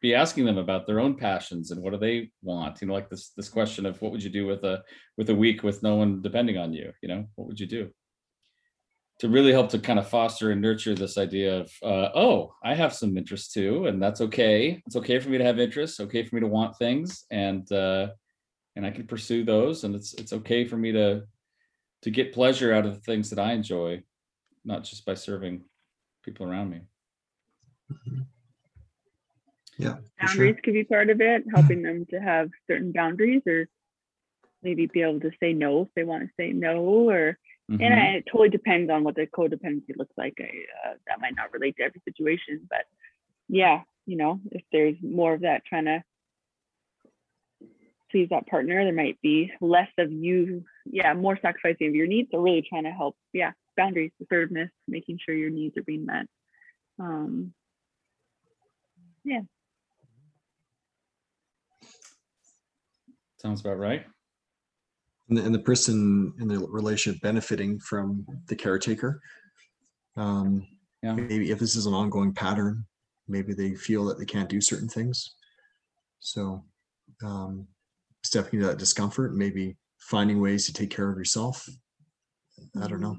[0.00, 3.08] be asking them about their own passions and what do they want, you know, like
[3.10, 4.82] this this question of what would you do with a
[5.16, 7.90] with a week with no one depending on you, you know, what would you do?
[9.18, 12.74] to really help to kind of foster and nurture this idea of uh, oh i
[12.74, 16.24] have some interests too and that's okay it's okay for me to have interests okay
[16.24, 18.08] for me to want things and uh,
[18.76, 21.22] and i can pursue those and it's it's okay for me to
[22.02, 24.02] to get pleasure out of the things that i enjoy
[24.64, 25.62] not just by serving
[26.24, 26.80] people around me
[29.78, 29.94] Yeah.
[29.94, 30.26] for sure.
[30.26, 33.68] boundaries could be part of it, helping them to have certain boundaries or
[34.62, 37.38] maybe be able to say no if they want to say no or
[37.70, 37.84] Mhm.
[37.84, 41.36] and I, it totally depends on what the codependency looks like I, uh, that might
[41.36, 42.86] not relate to every situation but
[43.48, 46.02] yeah you know if there's more of that trying to
[48.10, 52.28] please that partner there might be less of you yeah more sacrificing of your needs
[52.30, 56.26] so really trying to help yeah boundaries assertiveness making sure your needs are being met
[56.98, 57.52] um
[59.24, 59.40] yeah.
[63.40, 64.06] sounds about right
[65.28, 69.20] and the, and the person in the relationship benefiting from the caretaker.
[70.16, 70.66] Um,
[71.02, 71.14] Yeah.
[71.14, 72.84] Maybe if this is an ongoing pattern,
[73.28, 75.36] maybe they feel that they can't do certain things.
[76.18, 76.64] So,
[77.22, 77.68] um,
[78.28, 81.66] stepping into that discomfort, maybe finding ways to take care of yourself.
[82.80, 83.16] I don't know.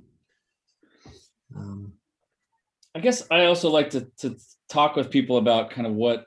[1.56, 1.93] Um,
[2.95, 4.38] I guess I also like to to
[4.69, 6.26] talk with people about kind of what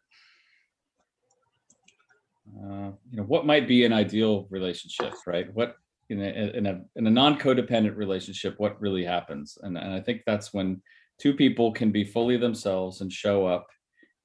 [2.59, 5.53] uh, you know what might be an ideal relationship, right?
[5.55, 5.77] What
[6.11, 9.59] in a in a in a non-codependent relationship, what really happens?
[9.63, 10.83] And and I think that's when
[11.19, 13.67] two people can be fully themselves and show up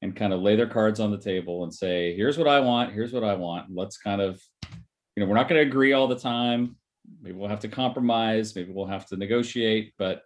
[0.01, 2.93] and kind of lay their cards on the table and say, here's what I want,
[2.93, 3.67] here's what I want.
[3.73, 4.41] Let's kind of,
[5.15, 6.75] you know, we're not going to agree all the time.
[7.21, 10.21] Maybe we'll have to compromise, maybe we'll have to negotiate, but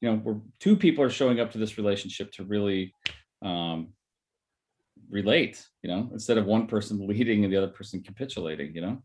[0.00, 2.92] you know, we're two people are showing up to this relationship to really
[3.42, 3.88] um,
[5.10, 9.02] relate, you know, instead of one person leading and the other person capitulating, you know.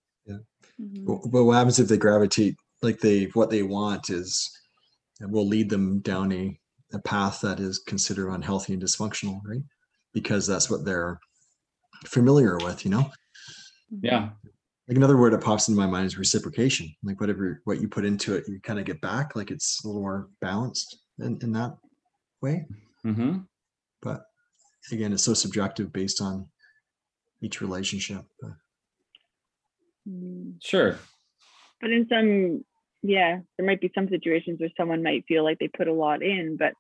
[0.80, 1.06] mhm.
[1.06, 4.50] But but what happens if they gravitate like they what they want is
[5.20, 6.58] and will lead them down a,
[6.94, 9.62] a path that is considered unhealthy and dysfunctional, right?
[10.14, 11.20] Because that's what they're
[12.06, 13.10] familiar with, you know.
[14.02, 14.30] Yeah,
[14.88, 16.94] Like another word that pops into my mind is reciprocation.
[17.04, 19.36] Like whatever what you put into it, you kind of get back.
[19.36, 21.76] Like it's a little more balanced in, in that
[22.42, 22.66] way.
[23.04, 23.40] hmm
[24.02, 24.22] But
[24.92, 26.48] again, it's so subjective based on
[27.42, 28.24] each relationship.
[28.42, 28.52] But
[30.08, 30.56] Mm.
[30.64, 30.98] sure.
[31.82, 32.66] But in some,
[33.04, 36.24] yeah, there might be some situations where someone might feel like they put a lot
[36.24, 36.74] in, but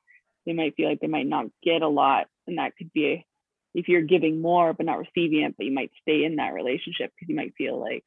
[0.45, 2.27] they might feel like they might not get a lot.
[2.49, 3.25] And that could be
[3.73, 7.11] if you're giving more but not receiving it, but you might stay in that relationship
[7.13, 8.03] because you might feel like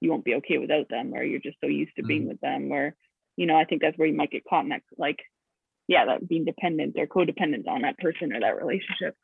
[0.00, 2.72] you won't be okay without them or you're just so used to being with them.
[2.72, 2.94] Or,
[3.36, 5.18] you know, I think that's where you might get caught in that, like,
[5.88, 9.16] yeah, that being dependent or codependent on that person or that relationship.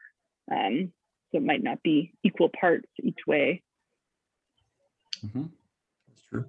[0.51, 0.93] Um,
[1.31, 3.63] So it might not be equal parts each way.
[5.25, 5.45] mm-hmm.
[6.09, 6.45] That's true.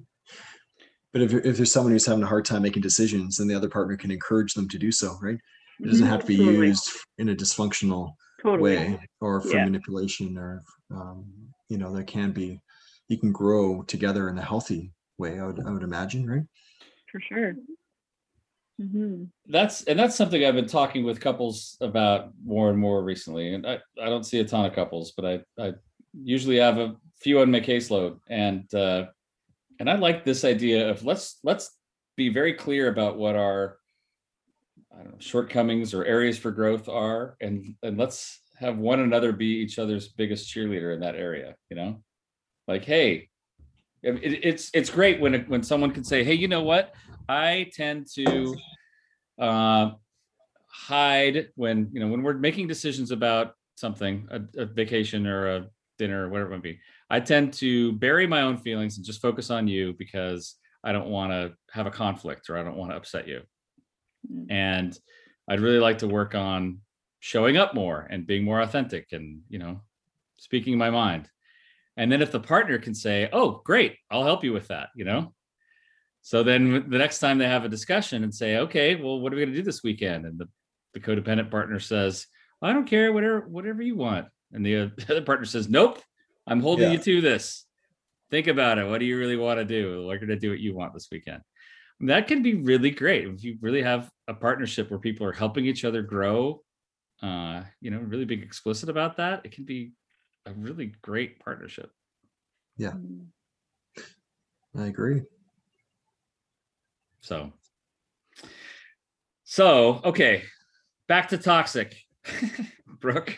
[1.12, 3.70] But if, if there's someone who's having a hard time making decisions, then the other
[3.70, 5.40] partner can encourage them to do so, right?
[5.82, 8.76] It doesn't have to be totally, used in a dysfunctional Totally.
[8.76, 9.66] way or for Yeah.
[9.66, 11.26] manipulation or, um,
[11.70, 12.60] you know, there can be,
[13.08, 16.44] you can grow together in a healthy way, I would, I would imagine, right?
[17.12, 17.56] For sure.
[18.80, 23.54] hmm That's and that's something I've been talking with couples about more and more recently.
[23.54, 25.74] And I, I don't see a ton of couples, but I, I
[26.14, 28.20] usually have a few on my caseload.
[28.28, 29.08] And uh
[29.80, 31.72] and I like this idea of let's let's
[32.16, 33.79] be very clear about what our I don't
[34.98, 39.80] know, shortcomings or areas for growth are and and let's have one another be each
[39.80, 42.04] other's biggest cheerleader in that area, you know?
[42.68, 43.30] Like, hey,
[44.04, 46.94] it, it- it's it's great when it- when someone can say, hey, you know what?
[47.30, 48.56] I tend to
[49.40, 49.92] uh,
[50.68, 55.68] hide when you know when we're making decisions about something, a, a vacation or a
[55.98, 56.80] dinner or whatever it might be.
[57.10, 61.08] I tend to bury my own feelings and just focus on you because I don't
[61.10, 63.42] want to have a conflict or I don't want to upset you.
[64.32, 64.46] Mm.
[64.50, 65.00] And
[65.48, 66.80] I'd really like to work on
[67.20, 69.82] showing up more and being more authentic and you know
[70.38, 71.30] speaking my mind.
[71.98, 75.04] And then if the partner can say, "Oh, great, I'll help you with that," you
[75.06, 75.34] know,
[76.22, 79.36] so then the next time they have a discussion and say, okay, well, what are
[79.36, 80.26] we going to do this weekend?
[80.26, 80.48] And the,
[80.94, 82.28] the codependent partner says,
[82.62, 84.28] I don't care, whatever, whatever you want.
[84.52, 86.00] And the other partner says, nope,
[86.46, 86.98] I'm holding Yeah.
[86.98, 87.66] you to this.
[88.30, 88.88] Think about it.
[88.88, 90.06] What do you really want to do?
[90.06, 91.42] We're going to do what you want this weekend.
[92.00, 95.34] And that can be really great if you really have a partnership where people are
[95.34, 96.62] helping each other grow.
[97.22, 99.42] Uh, you know, really being explicit about that.
[99.44, 99.92] It can be
[100.46, 101.92] a really great partnership.
[102.78, 102.92] Yeah.
[102.92, 103.26] Mm.
[104.78, 105.24] I agree.
[107.20, 107.52] So,
[109.44, 110.44] so okay,
[111.10, 111.98] back to toxic,
[112.88, 113.38] Brooke.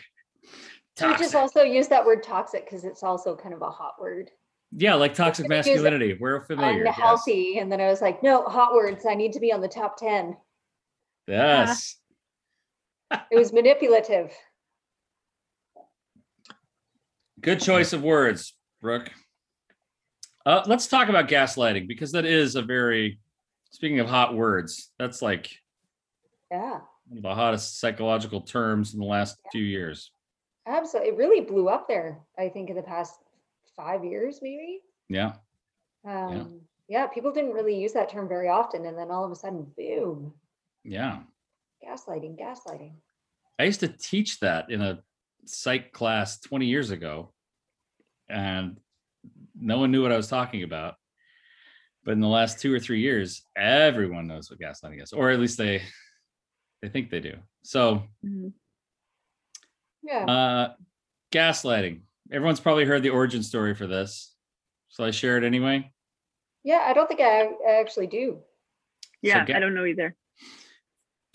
[0.96, 3.94] So we just also use that word toxic because it's also kind of a hot
[4.00, 4.30] word.
[4.76, 6.16] Yeah, like toxic gonna use it masculinity.
[6.18, 6.84] We're familiar.
[6.84, 6.96] Yes.
[6.96, 7.58] Unhealthy.
[7.58, 9.04] And then I was like, no, hot words.
[9.08, 10.36] I need to be on the top 10.
[11.26, 11.96] yes.
[13.30, 14.32] It was manipulative.
[17.42, 19.10] Good choice of words, Brooke.
[20.46, 23.20] Uh, let's talk about gaslighting because that is a very,
[23.70, 25.50] speaking of hot words, that's like
[26.50, 30.10] Yeah, one of the hottest psychological terms in the last few years.
[30.66, 31.10] absolutely.
[31.12, 33.18] It really blew up there, I think, in the past
[33.82, 34.80] five years, maybe.
[35.08, 35.32] Yeah.
[36.04, 37.06] Um, yeah.
[37.06, 38.86] people didn't really use that term very often.
[38.86, 40.34] And then all of a sudden, boom,
[40.84, 41.22] Yeah.
[41.84, 42.94] gaslighting, gaslighting.
[43.58, 45.02] I used to teach that in a
[45.44, 47.32] psych class 20 years ago,
[48.28, 48.78] and
[49.54, 50.94] no one knew what I was talking about.
[52.04, 55.38] But in the last two or three years, everyone knows what gaslighting is, or at
[55.40, 55.82] least they
[56.80, 57.34] they think they do.
[57.62, 58.52] So, Mhm.
[60.02, 60.24] Yeah.
[60.24, 60.76] uh,
[61.30, 62.00] gaslighting.
[62.32, 64.34] Everyone's probably heard the origin story for this.
[64.88, 65.90] So I share it anyway.
[66.64, 66.82] yeah.
[66.86, 68.38] I don't think I, I actually do.
[69.22, 70.16] Yeah, ga- I don't know either.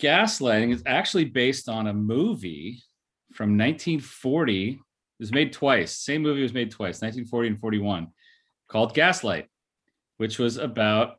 [0.00, 2.82] gaslighting is actually based on a movie
[3.32, 4.70] from 1940.
[4.70, 4.78] It
[5.18, 5.92] was made twice.
[5.96, 8.08] Same movie was made twice, 1940 and 41,
[8.68, 9.46] called Gaslight,
[10.18, 11.16] which was about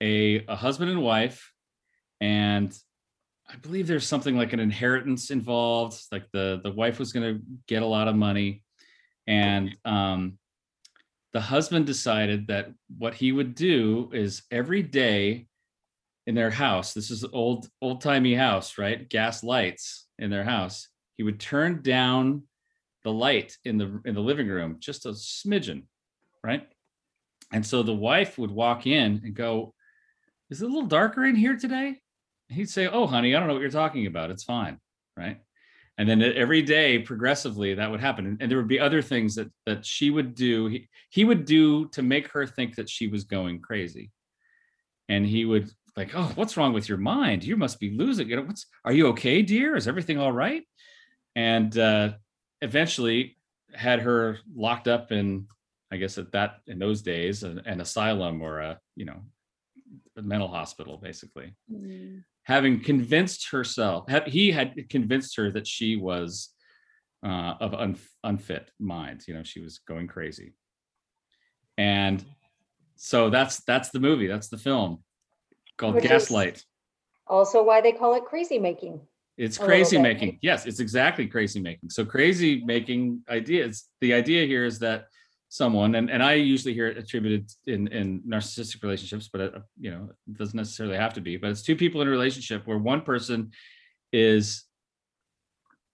[0.00, 1.52] a, a husband and wife.
[2.20, 2.76] And
[3.48, 6.00] I believe there's something like an inheritance involved.
[6.12, 8.62] Like the, the wife was going to get a lot of money.
[9.30, 10.38] And um,
[11.32, 15.46] the husband decided that what he would do is every day
[16.26, 16.92] in their house.
[16.92, 19.08] This is old old timey house, right?
[19.08, 20.88] Gas lights in their house.
[21.16, 22.42] He would turn down
[23.04, 25.84] the light in the in the living room just a smidgen,
[26.42, 26.66] right?
[27.52, 29.74] And so the wife would walk in and go,
[30.50, 32.00] "Is it a little darker in here today?"
[32.48, 34.32] He'd say, "Oh, honey, I don't know what you're talking about.
[34.32, 34.80] It's fine."
[35.16, 35.40] Right?
[36.00, 38.24] And then every day progressively that would happen.
[38.24, 40.66] And, and there would be other things that that she would do.
[40.66, 44.10] He, he would do to make her think that she was going crazy.
[45.10, 47.44] And he would like, oh, what's wrong with your mind?
[47.44, 48.46] You must be losing it.
[48.46, 49.76] What's are you okay, dear?
[49.76, 50.62] Is everything all right?
[51.36, 52.12] And uh,
[52.62, 53.36] eventually
[53.74, 55.48] had her locked up in,
[55.92, 59.20] I guess at that in those days, an, an asylum or a you know
[60.16, 61.52] a mental hospital, basically.
[61.70, 62.24] Mm.
[62.44, 66.50] Having convinced herself, he had convinced her that she was
[67.24, 69.24] uh, of un, unfit mind.
[69.28, 70.54] You know, she was going crazy.
[71.78, 72.24] And
[72.96, 74.26] so that's that's the movie.
[74.26, 75.02] That's the film
[75.76, 76.64] called Which Gaslight.
[77.26, 79.00] Also, why they call it crazy making.
[79.36, 80.38] It's crazy making.
[80.42, 81.88] Yes, it's exactly crazy making.
[81.88, 83.84] So crazy making ideas.
[84.02, 85.06] The idea here is that
[85.50, 89.90] someone, and, and I usually hear it attributed in, in narcissistic relationships, but uh, you
[89.90, 92.78] know, it doesn't necessarily have to be, but it's two people in a relationship where
[92.78, 93.50] one person
[94.12, 94.64] is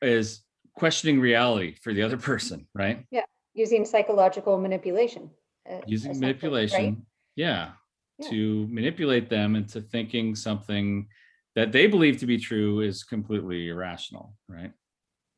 [0.02, 0.42] is
[0.74, 3.04] questioning reality for the other person, right?
[3.10, 3.22] Yeah,
[3.54, 5.30] using psychological manipulation.
[5.68, 6.20] uh, Using essentially, right?
[6.20, 7.72] manipulation, yeah,
[8.18, 8.28] Yeah.
[8.30, 11.08] to manipulate them into thinking something
[11.54, 14.72] that they believe to be true is completely irrational, right?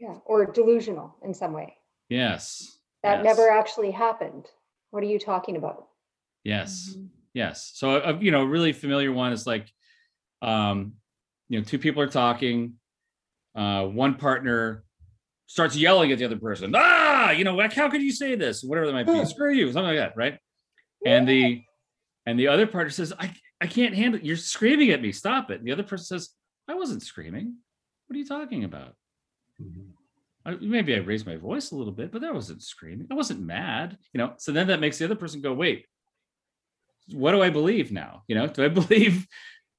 [0.01, 1.77] Yeah, or delusional in some way.
[2.09, 2.78] Yes.
[3.09, 4.47] That yes, never actually happened.
[4.91, 5.89] What are you talking about?
[6.45, 6.95] Yes.
[6.95, 7.09] Mhm.
[7.33, 7.73] Yes.
[7.75, 9.73] So, a, you know, a really familiar one is like,
[10.43, 10.95] um,
[11.49, 12.75] you know, two people are talking.
[13.55, 14.85] Uh, one partner
[15.47, 16.73] starts yelling at the other person.
[16.77, 18.63] Ah, you know, like, how could you say this?
[18.63, 19.25] Whatever that might be.
[19.25, 20.39] Screw you, something like that, right?
[21.07, 21.63] And the
[22.27, 24.21] and the other partner says, I I can't handle.
[24.21, 25.13] You're screaming at me.
[25.13, 25.59] Stop it.
[25.61, 26.29] And the other person says,
[26.69, 27.57] I wasn't screaming.
[28.07, 28.95] What are you talking about?
[29.61, 29.93] Mhm.
[30.45, 33.07] I, maybe I raised my voice a little bit, but I wasn't screaming.
[33.11, 34.35] I wasn't mad, you know.
[34.39, 35.87] So then that makes the other person go, "Wait,
[37.13, 38.23] what do I believe now?
[38.29, 39.27] You know, do I believe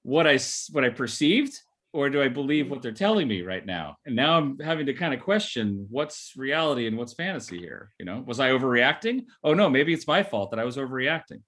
[0.03, 0.39] what I
[0.71, 1.57] what I perceived,
[1.93, 4.93] or do I believe what they're telling me right now?" And now I'm having to
[4.93, 7.91] kind of question what's reality and what's fantasy here.
[7.97, 9.25] You know, was I overreacting?
[9.43, 11.41] Oh no, maybe it's my fault that I was overreacting.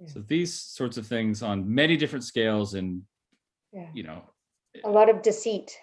[0.00, 0.08] Yeah.
[0.08, 3.02] So these sorts of things on many different scales, and
[3.72, 4.22] Yeah, you know,
[4.84, 5.76] a lot of deceit.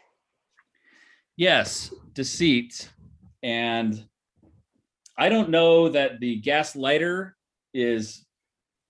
[1.37, 2.89] Yes, deceit.
[3.43, 4.03] And
[5.17, 7.33] I don't know that the gaslighter
[7.73, 8.25] is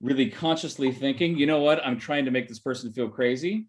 [0.01, 3.67] really consciously thinking, you know what, I'm trying to make this person feel crazy.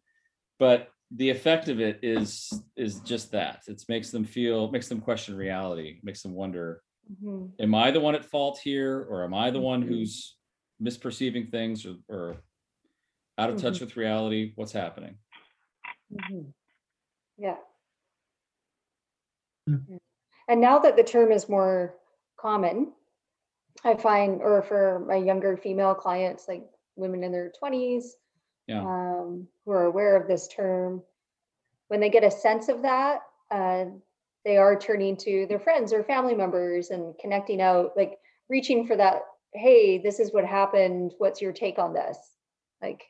[0.58, 3.62] But the effect of it is is just that.
[3.66, 6.82] It makes them feel, makes them question reality, makes them wonder,
[7.22, 7.52] Mhm.
[7.58, 9.06] am I the one at fault here?
[9.08, 9.88] Or am I the one Mhm.
[9.88, 10.36] who's
[10.80, 12.36] misperceiving things or, or
[13.38, 14.52] out of touch with reality?
[14.56, 15.18] What's happening?
[16.12, 16.52] Mhm.
[17.38, 17.56] Yeah.
[19.68, 19.92] Hmm.
[19.92, 19.98] Yeah.
[20.48, 21.94] And now that the term is more
[22.40, 22.92] common,
[23.84, 26.64] I find, or for my younger female clients, like
[26.96, 28.16] women in their twenties,
[28.66, 28.80] Yeah.
[28.80, 31.02] um, who are aware of this term,
[31.88, 33.86] when they get a sense of that, uh,
[34.44, 38.96] they are turning to their friends or family members and connecting out, like reaching for
[38.96, 39.22] that.
[39.52, 41.14] Hey, this is what happened.
[41.18, 42.18] What's your take on this?
[42.82, 43.04] Like,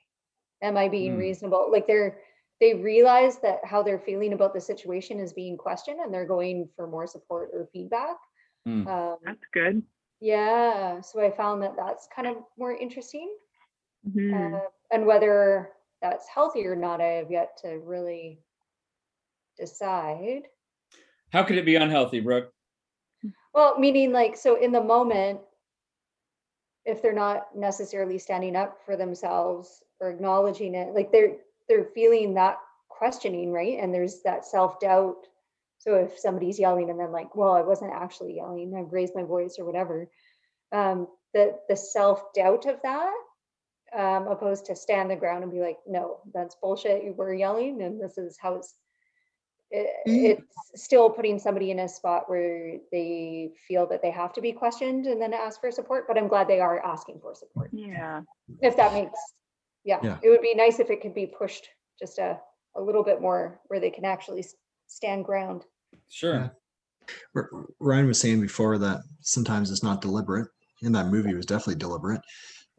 [0.63, 1.19] am I being Hmm.
[1.19, 1.69] reasonable?
[1.71, 2.21] Like they're
[2.61, 6.69] they realize that how they're feeling about the situation is being questioned, and they're going
[6.75, 8.17] for more support or feedback.
[8.67, 8.87] Hmm.
[8.87, 9.83] Um, That's good.
[10.21, 13.33] yeah, so I found that that's kind of more interesting.
[14.09, 14.55] Mhm.
[14.55, 18.43] Uh, and whether that's healthy or not, I have yet to really
[19.57, 20.43] decide.
[21.33, 22.53] How could it be unhealthy, Brooke?
[23.53, 25.41] Well, meaning like, so in the moment,
[26.85, 31.37] if they're not necessarily standing up for themselves or acknowledging it, like they're
[31.69, 32.59] they're feeling that
[32.89, 33.79] questioning, right?
[33.81, 35.27] And there's that self-doubt.
[35.79, 39.23] So if somebody's yelling and then like, well, I wasn't actually yelling, I raised my
[39.23, 40.11] voice or whatever.
[40.73, 43.15] Um, the the self-doubt of that,
[43.97, 47.05] um, opposed to stand the ground and be like, no, that's bullshit.
[47.05, 48.75] You were yelling, and this is how it's
[49.71, 50.39] it, Mm.
[50.39, 54.53] it's still putting somebody in a spot where they feel that they have to be
[54.53, 56.07] questioned and then ask for support.
[56.09, 57.71] But I'm glad they are asking for support.
[57.73, 58.23] Yeah.
[58.63, 59.19] If that makes,
[59.85, 60.19] yeah, Yeah.
[60.23, 61.69] it would be nice if it could be pushed
[61.99, 62.39] just a,
[62.77, 64.45] a little bit more where they can actually
[64.87, 65.65] stand ground.
[66.09, 66.35] Sure.
[67.35, 67.43] Yeah.
[67.81, 70.49] Ryan was saying before that sometimes it's not deliberate.
[70.83, 72.21] and that movie, was definitely deliberate.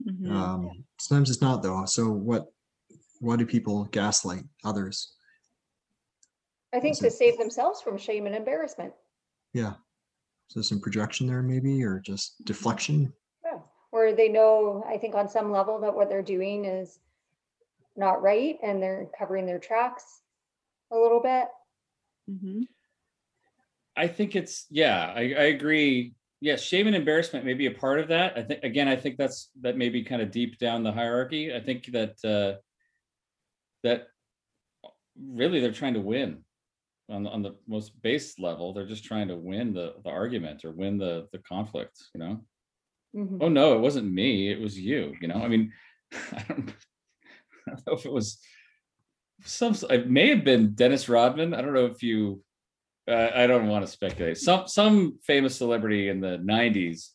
[0.08, 0.32] Mhm.
[0.32, 1.84] Um, sometimes it's not though.
[1.86, 2.46] So what?
[3.20, 5.16] Why do people gaslight others?
[6.74, 8.94] I think Is to it- save themselves from shame and embarrassment.
[9.54, 9.74] Yeah.
[10.48, 13.12] So some projection there, maybe, or just deflection.
[14.10, 14.14] Yeah.
[14.14, 17.00] Or they know, I think on some level that what they're doing is
[17.96, 20.04] not right and they're covering their tracks
[20.92, 21.48] a little bit.
[22.30, 22.68] Mhm.
[23.96, 26.14] I think it's yeah, I, I agree.
[26.42, 28.38] Yes, shame and embarrassment may be a part of that.
[28.38, 31.54] I think again, I think that's that may be kind of deep down the hierarchy.
[31.54, 32.60] I think that uh
[33.84, 34.08] that
[35.22, 36.46] really they're trying to win
[37.10, 38.74] on the on the most base level.
[38.74, 42.46] They're just trying to win the the argument or win the the conflict, you know.
[43.16, 43.38] Mhm.
[43.42, 45.42] Oh no, it wasn't me, it was you, you know.
[45.42, 45.74] I mean,
[46.12, 46.74] I don't,
[47.68, 48.40] I don't know if it was
[49.44, 51.54] some it may have been Dennis Rodman.
[51.54, 52.44] I don't know if you
[53.10, 54.38] uh, I don't want to speculate.
[54.38, 57.12] Some some famous celebrity in the 90s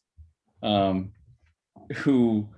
[0.62, 1.12] um
[1.97, 2.49] who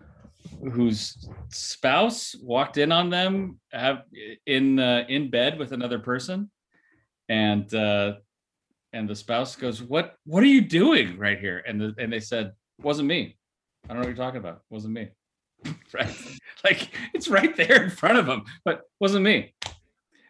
[0.73, 4.03] whose spouse walked in on them have
[4.47, 6.51] in uh, in bed with another person
[7.29, 8.15] and uh
[8.93, 12.21] and the spouse goes what what are you doing right here and the, and they
[12.21, 12.53] said
[12.83, 13.37] wasn't me.
[13.85, 14.63] I don't know what you're talking about.
[14.71, 15.09] Wasn't me.
[15.95, 16.15] Right.
[16.65, 19.55] Like it's right there in front of him, but wasn't me.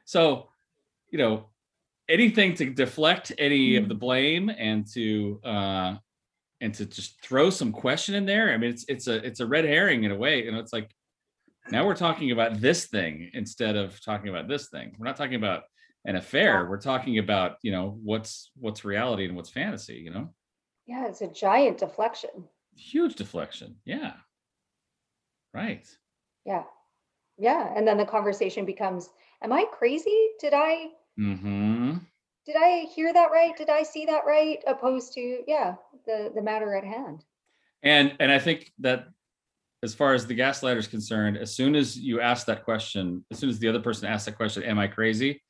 [0.04, 0.48] So
[1.10, 1.46] you know
[2.08, 5.96] anything to deflect any of the blame and to uh
[6.60, 9.46] and to just throw some question in there i mean it's it's a it's a
[9.46, 10.90] red herring in a way you know it's like
[11.70, 14.94] now we're talking about this thing instead of talking about this thing.
[14.98, 15.64] We're not talking about
[16.04, 16.66] an affair.
[16.68, 20.32] We're talking about, you know, what's what's reality and what's fantasy, you know?
[20.86, 22.30] Yeah, it's a giant deflection.
[22.76, 23.76] Huge deflection.
[23.84, 24.12] Yeah.
[25.52, 25.86] Right.
[26.44, 26.64] Yeah.
[27.38, 27.72] Yeah.
[27.74, 29.10] And then the conversation becomes,
[29.42, 30.28] am I crazy?
[30.40, 31.96] Did I Mm-hmm.
[32.44, 33.56] did I hear that right?
[33.56, 34.58] Did I see that right?
[34.66, 37.24] Opposed to, yeah, the the matter at hand.
[37.82, 39.06] And and I think that
[39.82, 43.38] as far as the gaslighter is concerned, as soon as you ask that question, as
[43.38, 45.42] soon as the other person asks that question, am I crazy?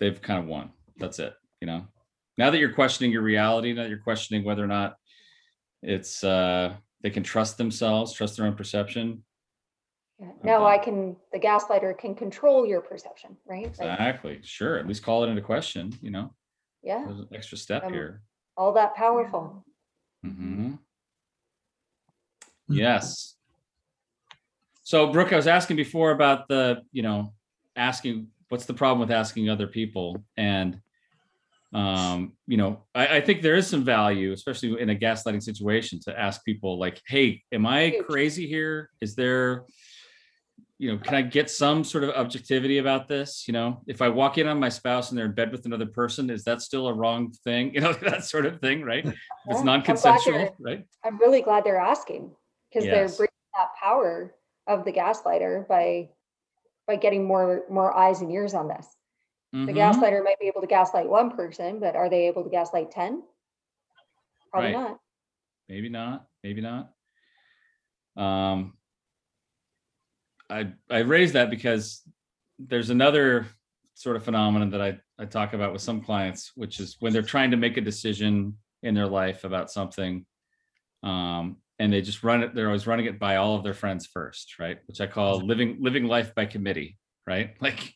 [0.00, 0.70] They've kind of won.
[0.96, 1.34] That's it.
[1.60, 1.86] You know,
[2.38, 4.96] now that you're questioning your reality, now that you're questioning whether or not
[5.82, 9.24] it's uh they can trust themselves, trust their own perception.
[10.20, 10.28] Yeah.
[10.44, 10.74] Now Okay.
[10.74, 13.64] I can, the gaslighter can control your perception, right?
[13.64, 14.38] Like, Exactly.
[14.44, 14.78] Sure.
[14.78, 16.32] At least call it into question, you know.
[16.84, 18.22] yeah, There's an extra step Um, here.
[18.56, 19.64] all that powerful.
[20.22, 20.78] hmm Mhm.
[22.68, 23.36] Yes.
[24.84, 27.34] So Brooke, I was asking before about the, you know,
[27.74, 30.24] asking, what's the problem with asking other people?
[30.36, 30.80] And,
[31.72, 36.00] um, you know, I, I think there is some value, especially in a gaslighting situation
[36.00, 38.90] to ask people like, hey, am I crazy here?
[39.00, 39.64] Is there,
[40.78, 43.44] you know, can I get some sort of objectivity about this?
[43.46, 45.86] You know, if I walk in on my spouse and they're in bed with another
[45.86, 47.72] person, is that still a wrong thing?
[47.74, 49.04] You know, that sort of thing, right?
[49.06, 49.12] Yeah,
[49.48, 50.86] it's I'm non-consensual, you're- right?
[51.04, 52.30] I'm really glad they're asking
[52.70, 54.34] because they're bringing that power
[54.68, 56.10] of the gaslighter by
[56.86, 58.86] by getting more more eyes and ears on this.
[59.52, 59.76] The Mhm.
[59.76, 63.22] gaslighter might be able to gaslight one person, but are they able to gaslight 10?
[64.50, 64.80] Probably Right.
[64.82, 64.98] not.
[65.68, 66.92] maybe not maybe not
[68.16, 68.76] um
[70.50, 72.02] i i raise that because
[72.58, 73.46] there's another
[73.94, 77.22] sort of phenomenon that i i talk about with some clients which is when they're
[77.22, 80.26] trying to make a decision in their life about something
[81.04, 84.04] um and they just run it they're always running it by all of their friends
[84.06, 87.94] first right which i call living living life by committee right like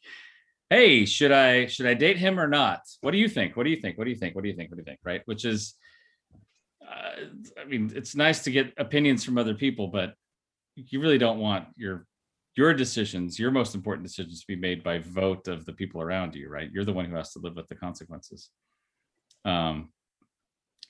[0.70, 3.70] hey should i should i date him or not what do you think what do
[3.70, 5.22] you think what do you think what do you think what do you think right
[5.26, 5.74] which is
[6.86, 10.14] uh, I mean, it's nice to get opinions from other people, but
[10.76, 12.06] you really don't want your
[12.54, 16.34] your decisions, your most important decisions, to be made by vote of the people around
[16.34, 16.70] you, right?
[16.72, 18.48] You're the one who has to live with the consequences.
[19.44, 19.90] Um,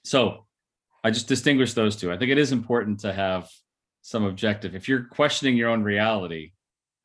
[0.05, 0.47] so
[1.03, 2.13] I just distinguish those two.
[2.13, 3.49] I think it is important to have
[4.03, 4.77] some objective.
[4.77, 6.53] If you're questioning your own reality,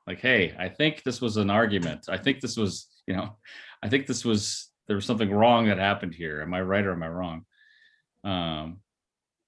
[0.07, 2.05] like, hey, I think this was an argument.
[2.09, 3.37] I think this was, you know,
[3.83, 6.41] I think this was there was something wrong that happened here.
[6.41, 7.45] Am I right or am I wrong?
[8.23, 8.79] um,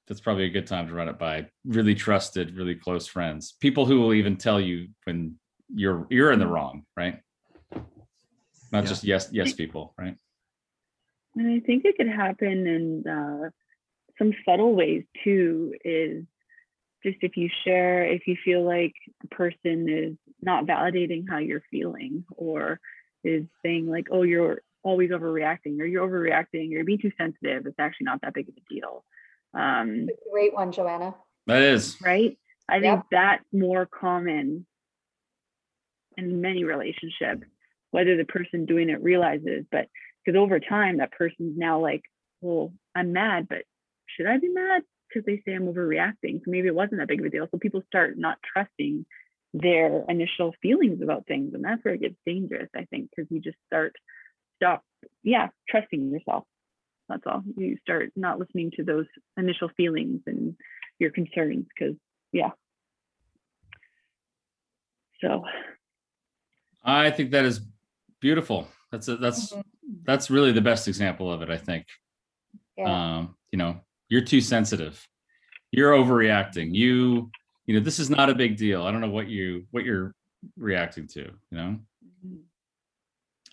[0.07, 3.85] that's probably a good time to run it by really trusted, really close friends, people
[3.85, 5.35] who will even tell you when
[5.73, 7.19] you're you're in the wrong, right?
[8.71, 8.89] Not Yeah.
[8.89, 10.17] just yes yes people, right?
[11.35, 13.49] And I think it could happen in uh,
[14.17, 15.73] some subtle ways too.
[15.85, 16.25] Is
[17.03, 18.93] just if you share, if you feel like
[19.23, 22.79] a person is not validating how you're feeling, or
[23.23, 27.65] is saying like, "Oh, you're always overreacting," or "You're overreacting," or "You're being too sensitive,"
[27.65, 29.05] it's actually not that big of a deal.
[29.53, 31.15] Um, It's a great one, Joanna.
[31.47, 32.37] That is right?
[32.69, 33.05] I think Yep.
[33.11, 34.65] that's more common
[36.17, 37.47] in many relationships,
[37.91, 39.87] whether the person doing it realizes, but
[40.23, 42.03] because over time that person's now like,
[42.41, 43.63] well, I'm mad, but
[44.07, 44.83] should I be mad?
[45.07, 46.39] Because they say I'm overreacting.
[46.43, 47.47] So maybe it wasn't that big of a deal.
[47.51, 49.05] So people start not trusting
[49.53, 51.53] their initial feelings about things.
[51.53, 53.93] And that's where it gets dangerous, I think, because you just start
[54.57, 54.83] stop,
[55.23, 56.45] yeah, trusting yourself.
[57.09, 57.43] That's all.
[57.55, 59.05] You start not listening to those
[59.37, 60.55] initial feelings and
[60.99, 61.95] your concerns because
[62.31, 62.51] yeah.
[65.21, 65.43] So
[66.83, 67.61] I think that is
[68.19, 68.67] beautiful.
[68.91, 69.53] That's a, that's
[70.03, 71.85] that's really the best example of it, I think.
[72.77, 73.17] Yeah.
[73.17, 75.07] Um, you know, you're too sensitive.
[75.71, 76.73] You're overreacting.
[76.73, 77.31] You,
[77.65, 78.83] you know, this is not a big deal.
[78.83, 80.13] I don't know what you what you're
[80.57, 81.79] reacting to, you know?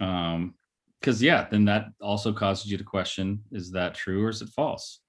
[0.01, 0.55] um
[1.01, 4.49] because yeah then that also causes you to question is that true or is it
[4.49, 5.01] false?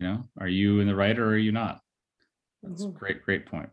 [0.00, 1.80] You know are you in the right or are you not?
[2.62, 2.94] That's a Mhm.
[2.94, 3.70] great great point.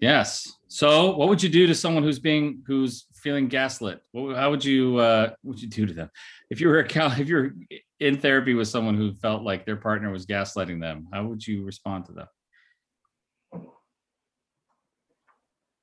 [0.00, 0.52] Yes.
[0.68, 4.00] So what would you do to someone who's being who's feeling gaslit?
[4.12, 6.10] What, how would you uh what would you do to them?
[6.50, 7.54] If you were a coun- if you're
[8.00, 11.64] in therapy with someone who felt like their partner was gaslighting them how would you
[11.64, 12.28] respond to that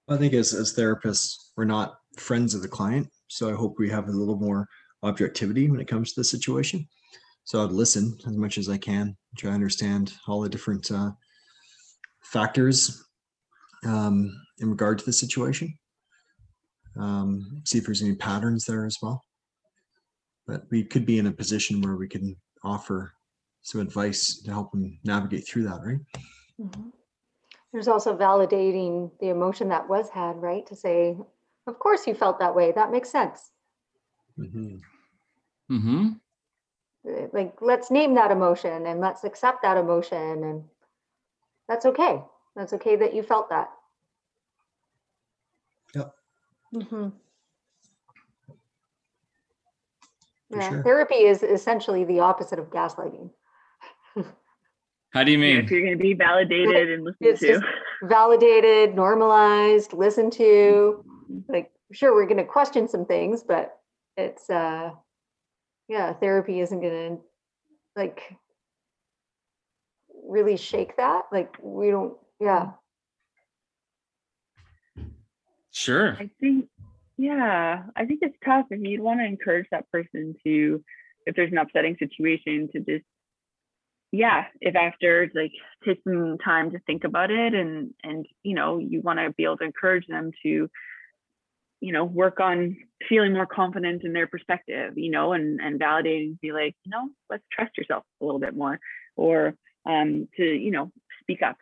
[0.08, 3.08] I think as, as therapists, we're not friends of the client.
[3.28, 4.68] So I hope we have a little more
[5.04, 6.88] objectivity when it comes to the situation.
[7.44, 11.12] So I'd listen as much as I can, try to understand all the different uh,
[12.22, 13.04] factors
[13.86, 15.76] um, in regard to the situation.
[17.00, 19.22] Um, see if there's any patterns there as well.
[20.48, 23.14] But we could be in a position where we can offer
[23.62, 26.00] some advice to help them navigate through that, right?
[26.60, 26.92] Mhm.
[27.72, 30.66] There's also validating the emotion that was had, right?
[30.68, 31.18] To say,
[31.68, 32.72] Of course you felt that way.
[32.72, 33.52] That makes sense.
[34.38, 34.82] Mhm.
[35.72, 36.10] Mm-hmm.
[37.08, 40.70] Uh, Like, let's name that emotion and let's accept that emotion and
[41.68, 42.24] that's okay.
[42.56, 43.72] That's okay that you felt that.
[45.96, 46.16] Yep.
[46.76, 47.14] Mhm.
[50.45, 50.84] For Yeah, sure.
[50.84, 53.30] therapy is essentially the opposite of gaslighting.
[55.12, 55.58] How do you mean?
[55.58, 57.48] if you're going to be validated and listened It's to.
[57.48, 57.66] just
[58.04, 61.04] validated, normalized, listened to.
[61.48, 63.78] Like, sure, we're going to question some things, but
[64.18, 64.92] it's, uh,
[65.88, 67.22] yeah, therapy isn't going to
[67.96, 68.36] like
[70.28, 71.24] really shake that.
[71.32, 72.72] Like, we don't, yeah.
[75.72, 76.16] Sure.
[76.20, 76.68] I think,
[77.18, 80.84] yeah, I think it's tough and you'd want to encourage that person to,
[81.26, 83.06] if there's an upsetting situation, to just,
[84.12, 85.52] yeah, if after like
[85.86, 89.44] take some time to think about it and, and, you know, you want to be
[89.44, 90.70] able to encourage them to,
[91.82, 96.40] you know, work on feeling more confident in their perspective, you know, and, and validating,
[96.40, 98.80] be like, you know, let's trust yourself a little bit more
[99.16, 99.56] or
[99.86, 100.92] um, to, you know,
[101.22, 101.58] speak up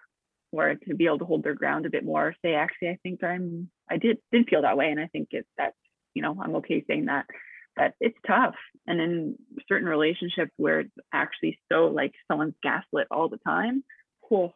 [0.53, 3.23] or to be able to hold their ground a bit more say actually i think
[3.23, 5.75] i'm i did did feel that way and i think it's that's
[6.13, 7.25] you know i'm okay saying that
[7.75, 9.35] that it's tough and in
[9.67, 13.83] certain relationships where it's actually so like someone's gaslit all the time
[14.27, 14.55] cool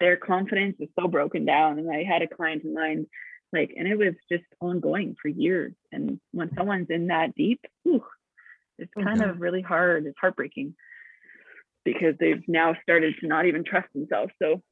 [0.00, 3.06] their confidence is so broken down and i had a client in mind
[3.52, 8.04] like and it was just ongoing for years and when someone's in that deep whew,
[8.78, 9.30] it's kind Okay.
[9.30, 10.74] of really hard it's heartbreaking
[11.84, 14.62] because they've now started to not even trust themselves so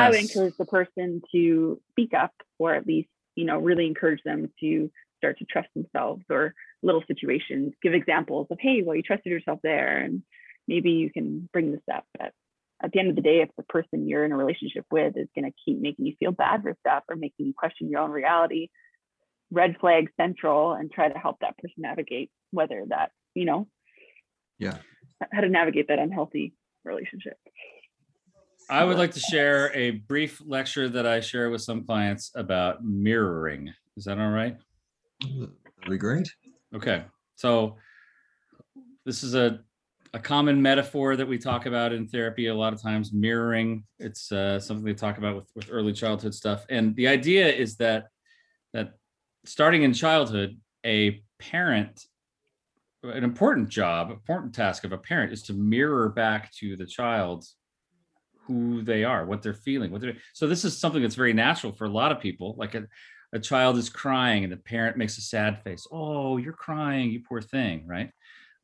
[0.00, 4.22] I would encourage the person to speak up or at least, you know, really encourage
[4.24, 9.02] them to start to trust themselves or little situations, give examples of, hey, well, you
[9.02, 9.98] trusted yourself there.
[9.98, 10.22] And
[10.66, 12.04] maybe you can bring this up.
[12.18, 12.32] But
[12.82, 15.28] at the end of the day, if the person you're in a relationship with is
[15.34, 18.10] going to keep making you feel bad for stuff or making you question your own
[18.10, 18.68] reality,
[19.50, 23.66] red flag central and try to help that person navigate whether that, you know,
[24.58, 24.78] Yeah.
[25.32, 26.54] how to navigate that unhealthy
[26.84, 27.36] relationship.
[28.70, 32.84] I would like to share a brief lecture that I share with some clients about
[32.84, 33.72] mirroring.
[33.96, 34.56] Is that all right?
[35.22, 35.50] That'd
[35.88, 36.30] be great.
[36.74, 37.04] Okay,
[37.36, 37.76] so
[39.06, 39.60] this is a,
[40.12, 43.84] a common metaphor that we talk about in therapy a lot of times, mirroring.
[43.98, 46.66] It's uh, something they talk about with, with early childhood stuff.
[46.68, 48.08] And the idea is that
[48.74, 48.94] that
[49.46, 52.04] starting in childhood, a parent,
[53.02, 57.46] an important job, important task of a parent is to mirror back to the child
[58.48, 61.72] who they are, what they're feeling, what they're so this is something that's very natural
[61.72, 62.56] for a lot of people.
[62.58, 62.86] Like a,
[63.32, 65.86] a child is crying and the parent makes a sad face.
[65.92, 68.10] Oh, you're crying, you poor thing, right?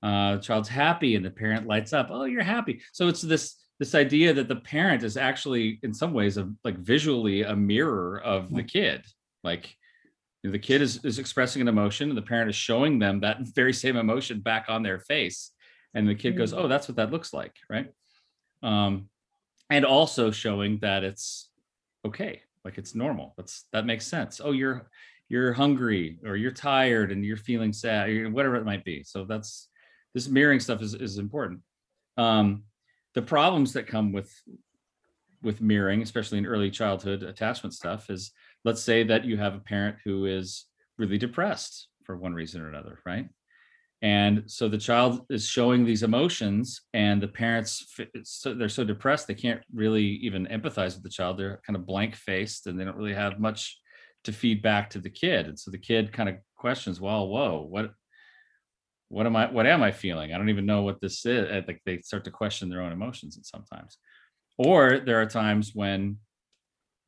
[0.02, 2.08] Uh, the child's happy and the parent lights up.
[2.10, 2.80] Oh, you're happy.
[2.92, 6.78] So it's this this idea that the parent is actually, in some ways, a, like
[6.78, 9.04] visually a mirror of the kid.
[9.42, 9.74] Like
[10.42, 13.20] you know, the kid is is expressing an emotion, and the parent is showing them
[13.20, 15.50] that very same emotion back on their face,
[15.94, 17.88] and the kid goes, "Oh, that's what that looks like," right?
[18.62, 19.08] Um,
[19.70, 21.50] and also showing that it's
[22.04, 23.34] okay like it's normal.
[23.36, 24.40] That's that makes sense.
[24.42, 24.88] Oh you're
[25.28, 29.02] you're hungry or you're tired and you're feeling sad or whatever it might be.
[29.02, 29.68] So that's
[30.14, 31.60] this mirroring stuff is, is important.
[32.16, 32.64] Um
[33.14, 34.32] the problems that come with
[35.42, 38.32] with mirroring especially in early childhood attachment stuff is
[38.64, 40.64] let's say that you have a parent who is
[40.96, 43.28] really depressed for one reason or another right
[44.04, 49.26] and so the child is showing these emotions and the parents so they're so depressed
[49.26, 51.38] they can't really even empathize with the child.
[51.38, 53.80] They're kind of blank faced and they don't really have much
[54.24, 55.46] to feed back to the kid.
[55.46, 57.92] And so the kid kind of questions well whoa what
[59.08, 60.34] what am i what am i feeling?
[60.34, 61.48] I don't even know what this is.
[61.66, 63.96] Like they start to question their own emotions and sometimes.
[64.58, 66.18] Or there are times when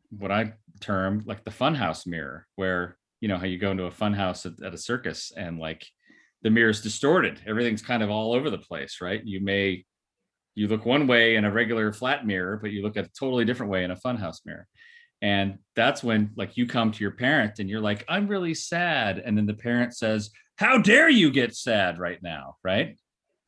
[0.09, 3.91] what i term like the funhouse mirror where you know how you go into a
[3.91, 5.87] funhouse at, at a circus and like
[6.47, 7.41] the mirror is distorted.
[7.45, 9.21] Everything's kind of all over the place, right?
[9.25, 9.85] You may
[10.55, 13.45] you look one way in a regular flat mirror, but you look at a totally
[13.45, 14.69] different way in a funhouse mirror.
[15.21, 19.19] And that's when like you come to your parent and you're like, I'm really sad.
[19.19, 22.55] And then the parent says, How dare you get sad right now?
[22.63, 22.97] Right.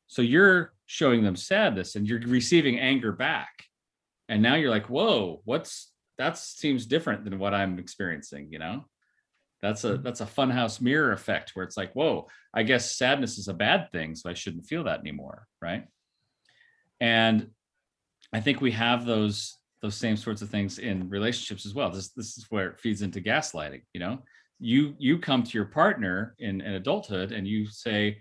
[0.09, 3.63] So you're showing them sadness and you're receiving anger back.
[4.29, 8.87] And now you're like, whoa, what's that seems different than what I'm experiencing, you know?
[9.63, 10.03] That's a mm-hmm.
[10.03, 13.91] that's a funhouse mirror effect where it's like, whoa, I guess sadness is a bad
[13.93, 15.85] thing, so I shouldn't feel that anymore, right?
[17.01, 17.51] And
[18.33, 21.91] I think we have those those same sorts of things in relationships as well.
[21.91, 23.83] This this is where it feeds into gaslighting.
[23.93, 24.19] You know,
[24.61, 28.19] you you come to your partner in, in adulthood and you say,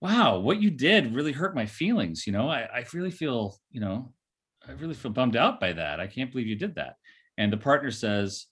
[0.00, 3.80] "Wow, what you did really hurt my feelings." You know, I, I really feel you
[3.80, 4.12] know,
[4.66, 6.00] I really feel bummed out by that.
[6.00, 6.96] I can't believe you did that.
[7.36, 8.46] And the partner says,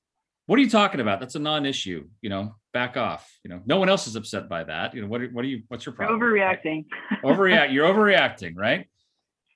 [0.46, 1.20] what are you talking about?
[1.20, 2.06] That's a non-issue.
[2.20, 3.28] You know, back off.
[3.44, 4.94] You know, no one else is upset by that.
[4.94, 6.20] You know, what, are- what are you, what's your problem?
[6.20, 6.62] right?
[6.62, 6.84] overreacting.
[7.24, 8.86] overreact you're overreacting right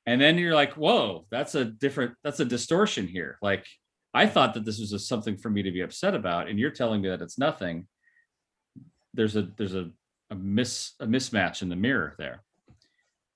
[0.06, 3.66] and then you're like whoa that's a different that's a distortion here like
[4.14, 6.70] i thought that this was a, something for me to be upset about and you're
[6.70, 7.86] telling me that it's nothing
[9.14, 9.90] there's a there's a
[10.30, 12.42] a miss a mismatch in the mirror there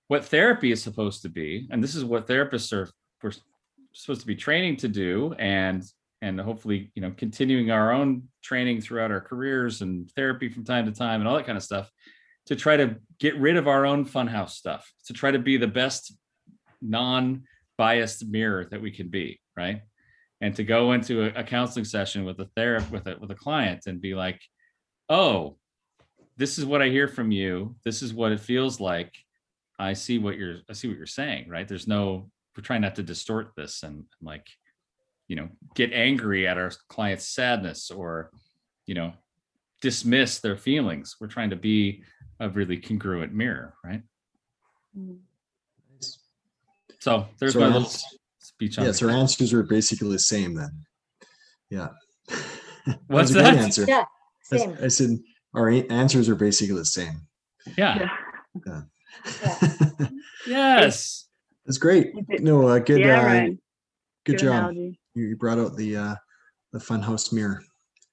[0.09, 2.89] what therapy is supposed to be and this is what therapists are
[3.23, 3.33] we're
[3.93, 5.85] supposed to be training to do and
[6.25, 10.87] and hopefully you know continuing our own training throughout our careers and therapy from time
[10.87, 11.91] to time and all that kind of stuff
[12.47, 15.67] to try to get rid of our own funhouse stuff, to try to be the
[15.67, 16.15] best
[16.83, 19.83] non-biased mirror that we can be, right?
[20.41, 23.35] And to go into a, a counseling session with a therapist with a with a
[23.35, 24.41] client and be like,
[25.09, 25.57] "Oh,
[26.37, 27.77] this is what I hear from you.
[27.85, 29.15] This is what it feels like.
[29.79, 31.69] I see what you're I see what you're saying, right?
[31.69, 34.47] There's no we're trying not to distort this and like,
[35.29, 38.31] you know, get angry at our client's sadness or,
[38.87, 39.13] you know,
[39.81, 41.17] dismiss their feelings.
[41.21, 42.03] We're trying to be
[42.41, 44.03] a really congruent mirror, right?
[47.01, 48.05] So there's So my our little ans-
[48.39, 50.71] speech on Yes, our answers are basically the same then.
[51.71, 51.89] Yeah.
[52.87, 53.65] That What's was a great that?
[53.65, 53.85] Answer.
[53.89, 54.05] Yeah,
[54.43, 54.77] same.
[54.83, 55.19] I said,
[55.55, 57.23] our answers are basically the same.
[57.79, 58.11] Yeah.
[58.67, 58.83] Yeah.
[60.47, 61.27] Yes.
[61.65, 62.13] That's great.
[62.43, 63.59] No, uh, good, yeah, uh, Ryan.
[64.25, 64.49] good job.
[64.53, 65.01] analogy.
[65.15, 66.15] You you brought out the, uh,
[66.73, 67.63] the funhouse mirror.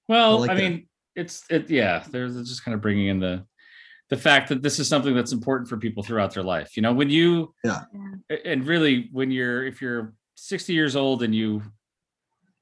[0.07, 1.69] Well, like I mean, it's it.
[1.69, 3.45] Yeah, there's just kind of bringing in the
[4.09, 6.75] the fact that this is something that's important for people throughout their life.
[6.75, 7.83] You know, when you Yeah.
[8.45, 11.61] and really when you're if you're 60 years old and you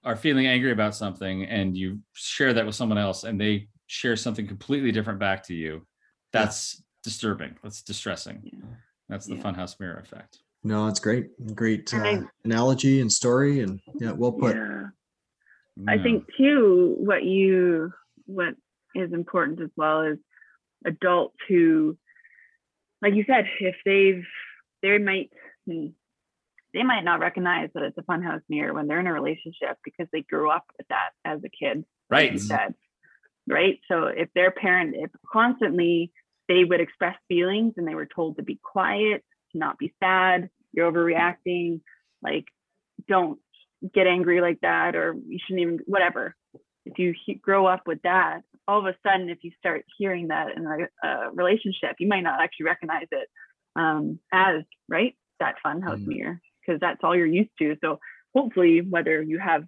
[0.03, 4.15] are feeling angry about something and you share that with someone else and they share
[4.15, 5.85] something completely different back to you,
[6.31, 7.55] that's disturbing.
[7.63, 8.41] That's distressing.
[8.43, 8.59] Yeah.
[9.09, 9.41] That's the Yeah.
[9.41, 10.39] funhouse mirror effect.
[10.63, 11.55] No, it's great.
[11.55, 14.55] Great, And I- uh, analogy and story and yeah, well put.
[14.55, 14.87] Yeah.
[15.87, 17.93] I think too, what you
[18.25, 18.55] what
[18.93, 20.17] is important as well is
[20.85, 21.97] adults who,
[23.01, 24.25] like you said, if they've
[24.81, 25.31] they might
[25.65, 25.87] hmm,
[26.73, 30.07] they might not recognize that it's a funhouse mirror when they're in a relationship because
[30.11, 31.77] they grew up with that as a kid.
[31.77, 32.33] like right.
[32.33, 32.75] you said,
[33.47, 33.79] right?
[33.87, 36.11] So if their parent, if constantly
[36.47, 40.49] they would express feelings and they were told to be quiet, to not be sad,
[40.73, 41.81] you're overreacting,
[42.21, 42.45] like
[43.07, 43.39] don't
[43.93, 46.35] get angry like that, or you shouldn't even, whatever.
[46.85, 50.27] If you he- grow up with that, all of a sudden, if you start hearing
[50.27, 53.27] that in a, a relationship, you might not actually recognize it
[53.75, 55.15] um, as, right?
[55.39, 56.07] That fun house Mm.
[56.07, 57.75] mirror, because that's all you're used to.
[57.81, 57.99] So
[58.35, 59.63] hopefully, whether you have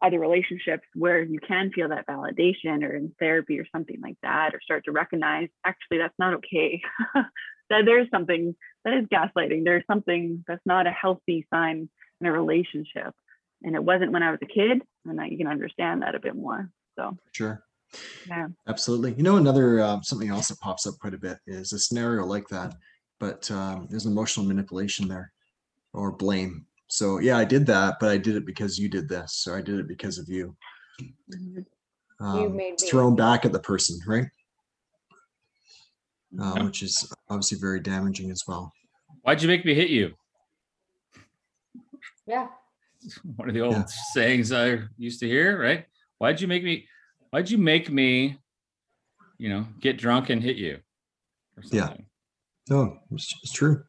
[0.00, 4.54] other relationships where you can feel that validation or in therapy or something like that
[4.54, 6.80] or start to recognize actually that's not okay
[7.70, 8.54] that there's something
[8.88, 11.88] that is gaslighting there's something that's not a healthy sign
[12.20, 13.14] in a relationship
[13.62, 16.20] and it wasn't when i was a kid and now you can understand that a
[16.20, 17.62] bit more so Sure.
[18.26, 19.14] yeah Absolutely.
[19.14, 22.26] You know, another, uh, something else that pops up quite a bit is a scenario
[22.26, 22.74] like that,
[23.18, 25.32] but, um, there's emotional manipulation there
[25.94, 26.66] or blame.
[26.88, 29.36] So yeah, I did that, but I did it because you did this.
[29.36, 30.54] So I did it because of you.
[32.20, 32.90] Um, made it's me.
[32.90, 34.26] thrown back at the person, right?
[36.38, 36.62] Uh, Yeah.
[36.64, 38.72] which is obviously very damaging as well.
[39.22, 40.14] Why'd you make me hit you?
[42.26, 42.48] Yeah,
[43.36, 43.84] One of the old Yeah.
[44.12, 45.86] sayings I used to hear, right?
[46.18, 46.86] Why'd you make me?
[47.30, 48.38] Why'd you make me?
[49.38, 50.80] You know, get drunk and hit you,
[51.56, 51.86] or Yeah.
[51.86, 52.06] something.
[52.68, 53.82] No, it's, it's true.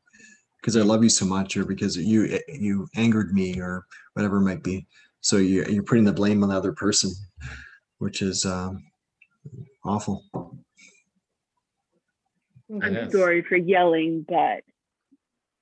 [0.61, 4.41] Because I love you so much, or because you you angered me, or whatever it
[4.41, 4.87] might be.
[5.21, 7.11] So you you're putting the blame on the other person,
[7.97, 8.83] which is um,
[9.83, 10.23] awful.
[12.71, 13.11] I'm Yes.
[13.11, 14.63] sorry for yelling but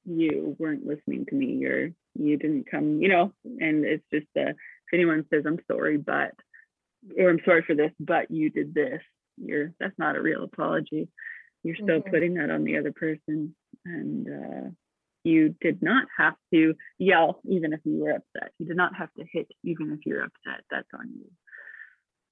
[0.05, 4.49] you weren't listening to me or you didn't come you know and it's just uh,
[4.51, 6.31] if anyone says i'm sorry but
[7.17, 9.01] or i'm sorry for this but you did this
[9.37, 11.09] you're that's not a real apology
[11.63, 12.09] you're still Mhm.
[12.09, 13.55] putting that on the other person
[13.85, 14.69] and uh,
[15.23, 19.13] you did not have to yell even if you were upset you did not have
[19.15, 21.31] to hit even if you're upset that's on you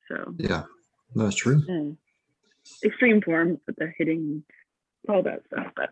[0.08, 0.64] so Yeah,
[1.16, 1.62] that's true.
[2.84, 4.44] extreme forms with the hitting
[5.10, 5.90] all that stuff but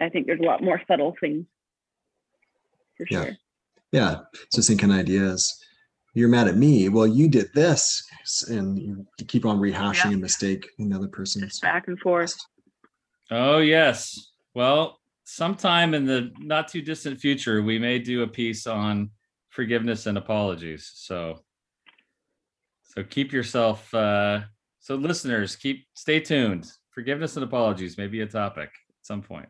[0.00, 1.44] i think there's a lot more subtle things
[2.96, 3.24] for Yeah.
[3.24, 3.36] sure
[3.92, 4.10] Yeah,
[4.50, 5.50] So thinking same kind of idea as
[6.14, 6.88] you're mad at me.
[6.88, 8.02] Well, you did this,
[8.48, 11.44] and you, you keep on rehashing a mistake in the other person's.
[11.44, 12.34] just back and forth
[13.30, 14.30] Oh yes.
[14.54, 19.10] Well, sometime in the not too distant future, we may do a piece on
[19.50, 20.90] forgiveness and apologies.
[20.94, 21.44] So,
[22.82, 23.92] so keep yourself.
[23.94, 24.40] Uh,
[24.80, 26.66] so listeners, keep stay tuned.
[26.98, 29.48] Forgiveness and apologies may be a topic at some point,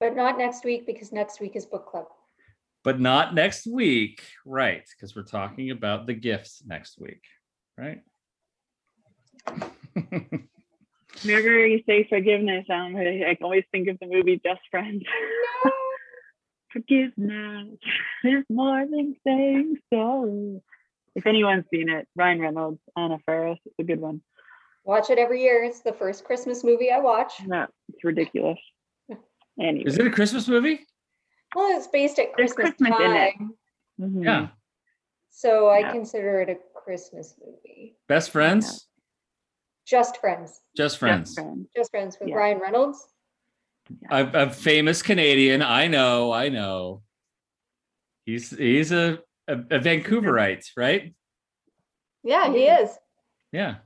[0.00, 2.06] but not next week because next week is book club.
[2.82, 4.82] but not next week, right?
[4.90, 7.22] Because we're talking about the gifts next week,
[7.78, 8.00] right?
[11.22, 15.04] Whenever you say forgiveness, um, I, I always think of the movie Just Friends.
[15.64, 15.70] No.
[16.72, 17.78] forgiveness
[18.24, 20.60] is more than saying sorry.
[21.14, 24.20] If anyone's seen it, Ryan Reynolds, Anna Faris, it's a good one.
[24.88, 25.64] Watch it every year.
[25.64, 27.34] It's the first Christmas movie I watch.
[27.46, 28.58] No, it's ridiculous.
[29.60, 30.80] Anyway, Is it a Christmas movie?
[31.54, 33.34] Well, it's based at There's Christmas, Christmas in it.
[33.38, 33.54] time,
[34.00, 34.24] Mhm.
[34.24, 34.48] Yeah.
[35.30, 35.92] so I Yeah.
[35.92, 37.98] consider it a Christmas movie.
[38.08, 38.88] Best friends?
[39.84, 40.50] Just Friends.
[40.52, 41.34] Just Just friends.
[41.34, 41.68] Friends.
[41.76, 42.36] Just Friends with Yeah.
[42.36, 43.12] Ryan Reynolds.
[44.10, 45.60] A, a famous Canadian.
[45.62, 47.02] I know, I know.
[48.24, 49.18] He's he's a,
[49.48, 51.14] a, a Vancouverite, right?
[52.22, 52.90] Yeah, he is.
[53.52, 53.76] Yeah.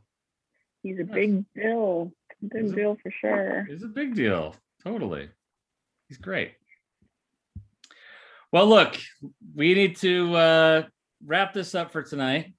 [0.83, 2.13] He's a big deal.
[2.41, 3.67] Big He's a- deal for sure.
[3.71, 4.55] It's a big deal.
[4.85, 5.29] Totally.
[6.09, 6.53] He's great.
[8.51, 8.99] Well, look,
[9.55, 10.83] we need to uh,
[11.25, 12.53] wrap this up for tonight.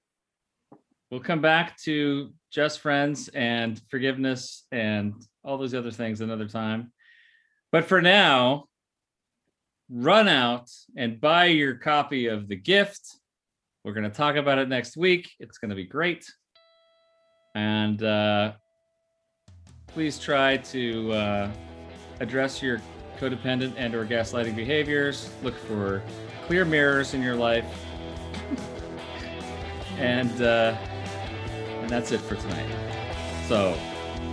[1.11, 5.13] We'll come back to just friends and forgiveness and
[5.43, 6.91] all those other things another time.
[7.71, 8.65] But for now,
[9.89, 13.01] run out and buy your copy of The Gift.
[13.83, 15.29] We're going to talk about it next week.
[15.39, 16.25] It's going to be great.
[17.55, 18.53] And uh,
[19.87, 21.51] please try to uh,
[22.19, 22.81] address your
[23.19, 25.31] codependent and or gaslighting behaviors.
[25.43, 26.01] Look for
[26.47, 27.65] clear mirrors in your life.
[29.99, 30.75] And uh,
[31.81, 32.67] and that's it for tonight.
[33.47, 33.77] So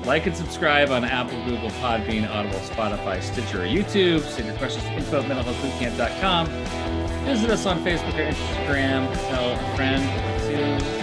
[0.07, 4.23] like and subscribe on apple google podbean audible spotify stitcher or youtube.
[4.23, 6.47] Send your questions to info at mentalhealthbootcamp.com
[7.31, 9.13] visit us on facebook or instagram.
[9.29, 10.03] Tell a friend
[10.43, 11.00] to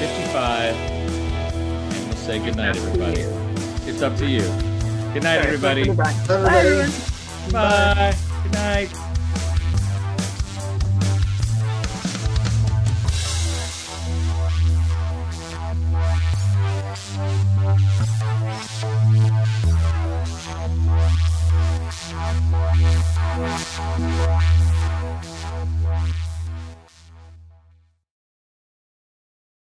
[0.00, 3.20] 55 and we'll say good night everybody
[3.90, 4.40] it's up to you
[5.12, 6.68] good night everybody Bye, Everybody.
[6.68, 6.90] everyone.
[7.52, 8.14] Bye.
[8.44, 8.90] Good night.